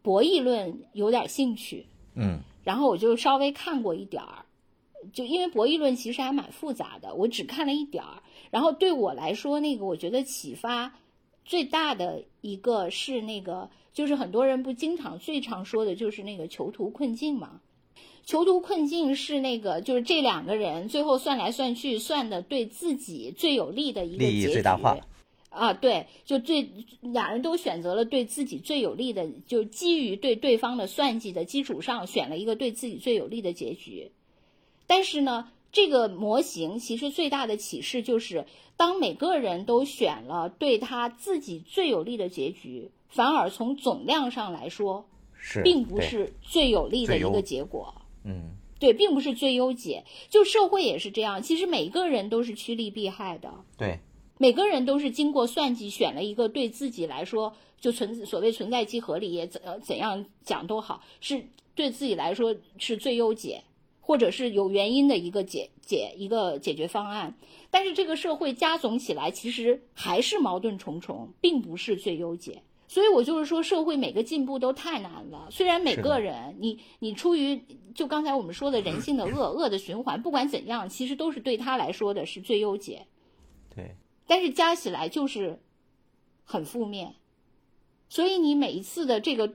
[0.00, 4.46] 博弈论有点兴趣，嗯，然后我就稍微看过一点儿，
[5.12, 8.22] 就因为博弈论其实还蛮复杂的，我只看了一点儿。
[8.50, 10.94] 然后对我来说，那个我觉得启发
[11.44, 13.68] 最大的一个是那个。
[13.92, 17.60] 就是很多人不经常最常说的就是那个囚徒困境嘛，
[18.24, 24.96] 囚徒困境是那个就是这两个人最后算来算去算的对自己最有利的一个利益最大化
[25.50, 26.68] 啊，对，就最
[27.00, 34.12] 俩人都选择了对自己最有利的，就基于对对方的算计的基础上选了一个对自己最有利的结局。
[34.86, 38.44] 但是呢，这个模型其实最大的启示就是，
[38.76, 42.90] 当每个人都选了对他自己最有利的结局。
[43.08, 47.94] 反而从总量上来说，是并不是最有利的一个结果。
[48.24, 50.04] 嗯，对，并不是最优解。
[50.28, 53.52] 就社会也是这样，其实每个人都是趋利避害的。
[53.76, 53.98] 对，
[54.36, 63.62] 每个人都是经过算计，选了一个对自己来说就存所谓存在即合理，也怎怎样讲都好，是对自己来说是最优解，
[64.00, 67.38] 或者是有原因的一个解解一个解决方案。
[67.70, 72.62] 但是这个社会加总起来，其实还是矛盾重重，并不是最优解。
[72.90, 75.48] 所以，我就是说，社会每个进步都太难了。
[75.50, 77.62] 虽然每个人，你你出于
[77.94, 83.06] 就刚才我们说的人性的恶恶的循环，不管怎样，其实都是对他来说的是最优解。
[83.76, 83.94] 对。
[84.26, 85.60] 但是加起来就是
[86.44, 87.14] 很负面，
[88.08, 89.54] 所以你每一次的这个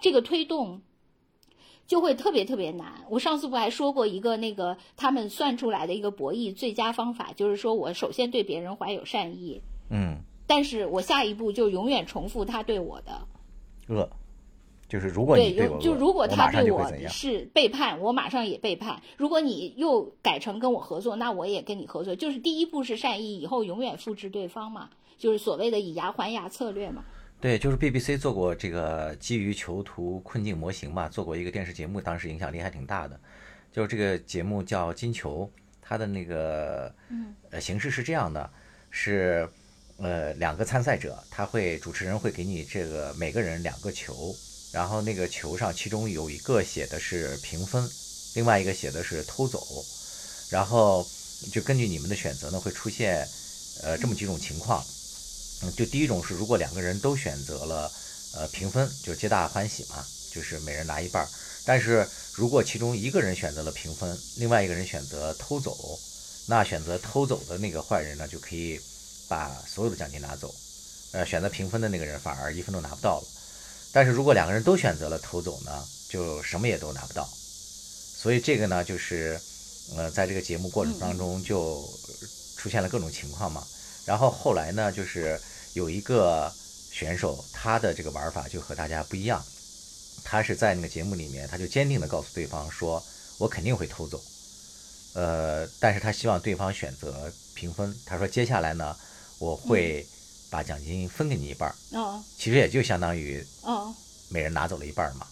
[0.00, 0.80] 这个推动
[1.86, 3.04] 就会特别特别难。
[3.10, 9.60] 我上次不还说过一个那个他们算出来的一个博弈最佳方法，就是说我首先对别人怀有善意。
[9.90, 10.22] 嗯。
[10.54, 13.26] 但是我下一步就永远重复他对我的
[13.88, 14.06] 恶，
[14.86, 19.00] 就是如果你对就如果他对我是背叛，我马上也背叛。
[19.16, 22.14] 如果你又改成跟我合作，那我也跟你合作。
[22.14, 27.02] 就是第一步是善意，以后永远复制对方嘛，就是所谓的以牙还牙策略嘛。
[27.40, 33.18] 对，就是 BBC 做过这个基于囚徒困境模型嘛，做过一个电视节目，当时影响力还挺大的。
[33.72, 35.50] 就是这个节目叫《金球》，
[35.80, 36.94] 它的那个
[37.48, 38.50] 呃形式是这样的，
[38.90, 39.48] 是。
[40.02, 44.34] 呃，两个参赛者，他会主持人会给你这个每个人两个球，
[44.72, 47.88] 然后那个球上其中有一个写的是评分，
[48.34, 49.64] 另外一个写的是偷走，
[50.50, 51.06] 然后
[51.52, 53.24] 就根据你们的选择呢，会出现
[53.84, 54.84] 呃这么几种情况，
[55.62, 57.88] 嗯，就第一种是如果两个人都选择了
[58.34, 61.28] 呃评分，就皆大欢喜嘛，就是每人拿一半儿，
[61.64, 62.04] 但是
[62.34, 65.96] 如果其中一个人选择了评分，另外一个人选择偷走，
[66.48, 68.80] 那选择偷走的那个坏人呢就可以。
[69.32, 70.54] 把所有的奖金拿走，
[71.12, 73.26] 呃，选择评分的那个人反而一分都拿不到了。
[73.90, 77.26] 但是如果两个人都选择了偷走呢，就什么也都拿不到。
[78.22, 79.40] 所以这个呢，就是
[79.96, 81.82] 呃，在这个节目过程当中就
[82.58, 83.66] 出现了各种情况嘛。
[84.04, 85.40] 然后后来呢，就是
[85.72, 86.52] 有一个
[86.90, 89.42] 选手，他的这个玩法就和大家不一样。
[90.24, 93.02] 他是在那个节目里面，他就坚定地告诉对方说
[93.40, 94.22] ：“我肯定会偷走。”
[95.16, 97.94] 呃，但是他希望对方选择平分。
[98.04, 98.96] 他说接下来呢，
[99.42, 100.06] 我会
[100.48, 103.92] 把奖金分给你一半儿，哦其实也就相当于哦，
[104.28, 105.26] 每人拿走了一半儿嘛。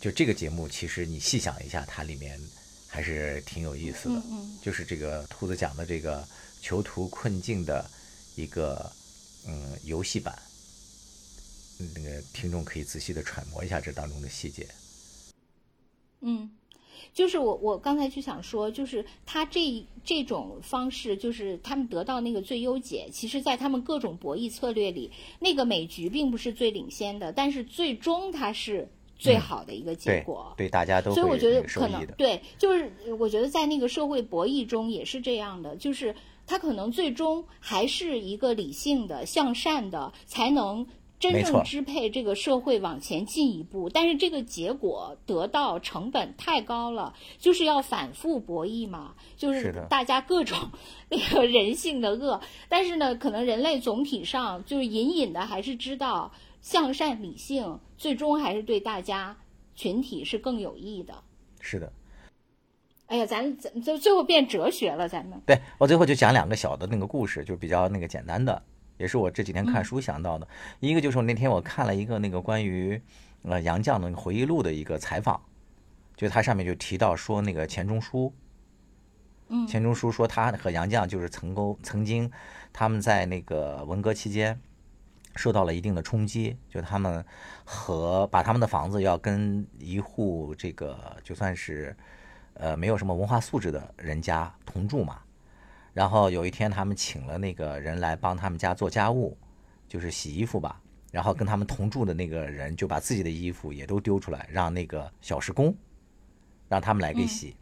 [0.00, 2.40] 就这个节目，其实你细想一下，它里面
[2.88, 4.16] 还是挺有意思的。
[4.16, 6.26] 嗯嗯就是这个兔子讲的这个
[6.60, 7.88] 囚徒困境的
[8.34, 8.90] 一个
[9.46, 10.36] 嗯游戏版，
[11.78, 14.66] 嗯那个听众可以仔细的揣摩一下这当中的细节。
[16.20, 16.50] 嗯，
[17.14, 30.52] 就是我我刚才就想说，就是他这这种方式，就是他们得到那个最优解，其实在他们各种博弈策略里，那个美局并不是最领先的，但是最终它是最好的一个结对果。
[30.56, 32.04] 对，大家都会所以我觉得可能。
[32.18, 36.16] 对，就是我觉得在那个社会博弈中也是这样的，就是
[36.48, 40.84] 他可能最终还是一个理性的、向善的，才能
[41.32, 43.88] 真正支配这个社会往前进一步。
[43.88, 50.58] 但是这个结果得到成本太高了，就是要反复博弈嘛，就是大家各种
[51.08, 52.40] 那个人性的恶。
[52.68, 59.36] 但是呢，可能人类总体上就是隐隐的还是知道向善理性，最终还是对大家
[59.74, 61.14] 群体是更有益的。
[61.60, 61.92] 是的，
[63.06, 65.40] 哎呀，咱咱最最后变哲学了，咱们。
[65.46, 68.62] 对我最后就讲两个小的那个故事，就比较那个简单的，
[68.96, 70.46] 也是我这几天嗯看书想到的。
[70.80, 73.00] 一个就是我那天我看了一个那个关于
[73.42, 75.40] 呃杨绛的那个回忆录的一个采访，
[76.16, 78.32] 就他上面就提到说那个钱钟书，
[79.48, 82.30] 嗯钱钟书说他和杨绛就是曾沟曾经
[82.72, 84.58] 他们在那个文革期间
[85.36, 87.24] 受到了一定的冲击，就他们
[87.64, 91.96] 和把他们的房子要跟一户这个就算是
[92.54, 95.20] 呃没有什么文化素质的人家同住嘛。
[95.94, 99.38] 然后有一天他们请了那个人来帮他们家做家务，
[99.88, 100.78] 就是洗衣服吧。
[101.12, 105.72] 然后跟他们同住的那个人就把自己的衣服也都丢出来，让那个小时工
[106.68, 107.56] 让他们来给洗。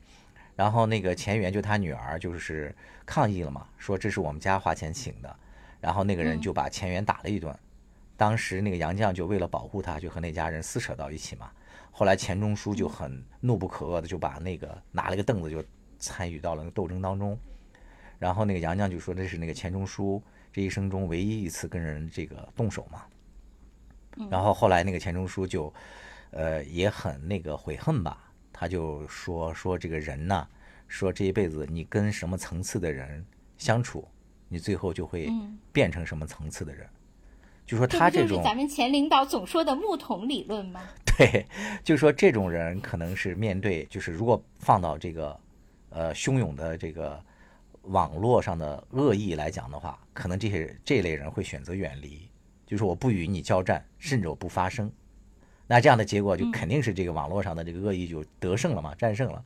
[0.57, 5.37] 然后那个钱媛就他女儿就是抗议了嘛，说这是我们家花钱请的，
[5.81, 7.55] 然后那个人就把钱媛打了一顿。
[8.17, 11.51] 当时那个杨绛就为了保护他，就和那家人撕扯到一起嘛。
[11.91, 15.63] 后来钱钟书就很怒不可遏的就把那个拿了个凳子就
[15.99, 17.39] 参与到了那个斗争当中。
[18.23, 20.23] 然后那个杨绛就说这是那个钱钟书
[20.53, 23.03] 这一生中唯一一次跟人这个动手嘛。
[24.31, 25.75] 然后后来那个钱钟书就，
[26.31, 30.47] 呃，也很那个悔恨吧，他就说说这个人呐，
[30.87, 33.25] 说这一辈子你跟什么层次的人
[33.59, 34.07] 相处，
[34.49, 36.89] 你最后就会嗯变成什么层次的人。
[37.67, 40.81] 就说他这种是咱们前领导总说的木桶理论吗？
[41.19, 41.45] 对，
[41.83, 45.41] 就说这种人可能是面对，就是如果放到这个
[45.91, 47.21] 呃汹涌的这个
[47.83, 52.29] 网络上的恶意来讲的话，可能这些这类人会选择远离，
[52.67, 54.91] 就是我不与你交战，甚至我不发声。
[55.67, 59.45] 那这样的结果就肯定是这个网络上的这个恶意就得胜了嘛，战胜了。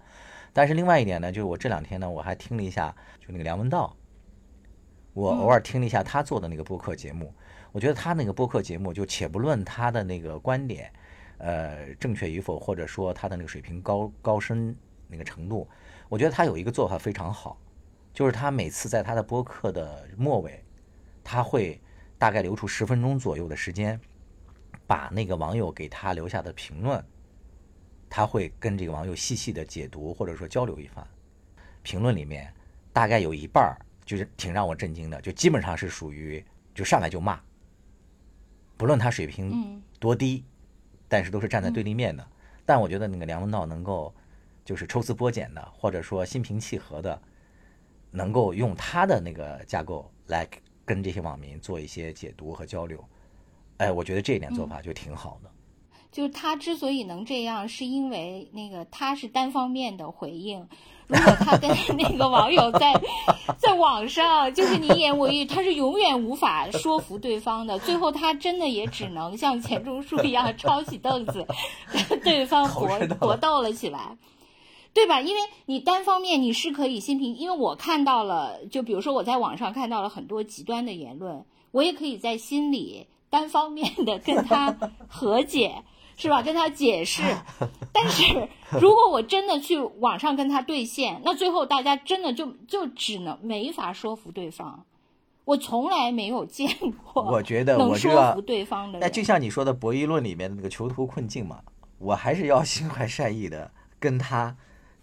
[0.53, 3.95] 但是另外一点呢，就是我这两天呢，我还听了一下，就那个梁文道，
[5.13, 7.33] 我偶尔听了一下他做的那个播客节目，
[7.73, 10.93] 我觉得他那个播客节目，就且不论他的那个观点，
[11.39, 14.75] 呃，正确与否，或者说他的那个水平高高深
[15.09, 15.69] 那个程度，
[16.09, 17.59] 我觉得他有一个做法非常好，
[18.17, 20.65] 就是他每次在他的播客的末尾，
[21.23, 21.79] 他会
[22.17, 24.01] 大概留出十分钟左右的时间，
[24.87, 27.05] 把那个网友给他留下的评论，
[28.09, 31.07] 他会跟这个网友细细的解读或者说交流一番。
[31.83, 32.51] 评论里面
[32.91, 33.77] 大概有一半儿
[34.07, 36.43] 就是挺让我震惊的，就基本上是属于
[36.75, 37.39] 就上来就骂，
[38.79, 40.43] 不论他水平嗯多低，
[41.07, 42.27] 但是都是站在对立面的。
[42.65, 44.15] 但我觉得那个梁文道能够
[44.65, 47.21] 就是抽丝剥茧的，或者说心平气和的，
[48.17, 50.49] 能够用他的那个架构来
[50.87, 53.05] 跟这些网民做一些解读和交流。
[53.77, 55.51] 哎，我觉得这一点做法就挺好的。
[56.11, 60.67] 就是他之所以能这样，是因为那个他是单方面的回应。
[61.09, 62.93] 如果他跟那个网友在
[63.61, 67.79] 在网上就是你一言我一语，他是永远无法说服对方的。
[67.81, 71.47] 最后他真的也只能像钱钟书一样抄起凳子，
[72.09, 72.89] 跟对方搏
[73.21, 74.17] 搏斗了起来。
[74.97, 75.21] 对吧？
[75.21, 84.75] 因为你单方面你是可以心平，因为我看到了，就比如说我在网上看到了很多极端的言论，我也可以在心里单方面的跟他
[85.07, 85.85] 和解，
[86.17, 86.41] 是吧？
[86.41, 87.23] 跟他解释。
[87.93, 88.49] 但是
[88.81, 94.87] 如果我真的去网上跟他对线，那最后大家真的就就只能没法说服对方。
[95.45, 96.67] 我从来没有见
[97.13, 99.01] 过，我觉得能说服对方的人。
[99.01, 101.61] 那就像你说的博弈论里面的那个囚徒困境嘛，
[101.99, 103.71] 我还是要心怀善意的
[104.01, 104.57] 跟他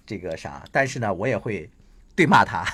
[0.06, 1.70] 这个啥，但是呢，我也会
[2.16, 2.66] 对骂他。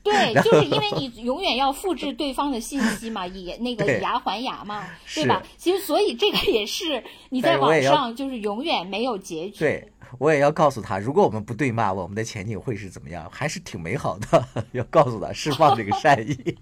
[0.00, 5.42] 对，就是因为你 永远要复制对方的信息嘛，以那个以牙还牙嘛，是对吧？
[5.58, 9.58] 其实所以这个也是你在网上就是永远没有结局。
[9.58, 13.28] 对，我也要告诉他，如果我们不对骂，我们的前景会是怎么样？
[13.30, 14.48] 还是挺美好的。
[14.72, 16.56] 要告诉他，释放这个善意。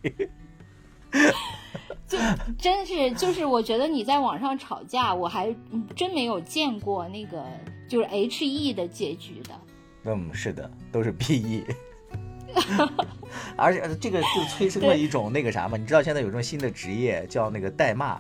[2.09, 2.19] 就
[2.59, 5.55] 真是就是，我觉得你在网上吵架，我还
[5.95, 7.45] 真没有见过那个
[7.89, 9.55] 就是 H E 的结局的。
[10.05, 11.65] 嗯，是的，都是 B E。
[13.57, 18.19] 而且这个就催生了一种那个啥嘛，你知道现在有种新的职业叫那个代骂，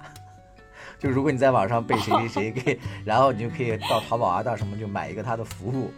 [0.98, 5.90] 就如果你在网上被谁谁谁给， 然后你就可以到淘宝啊，到什么就买一个他的服务，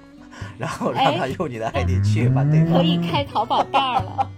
[0.56, 4.30] 然后让他用你的 ID 去把对方可以开淘宝店了，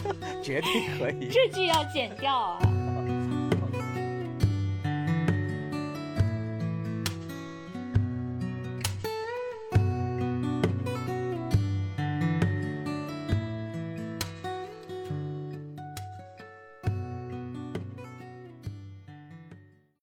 [0.42, 1.28] 绝对可以。
[1.30, 2.81] 这句要剪掉啊。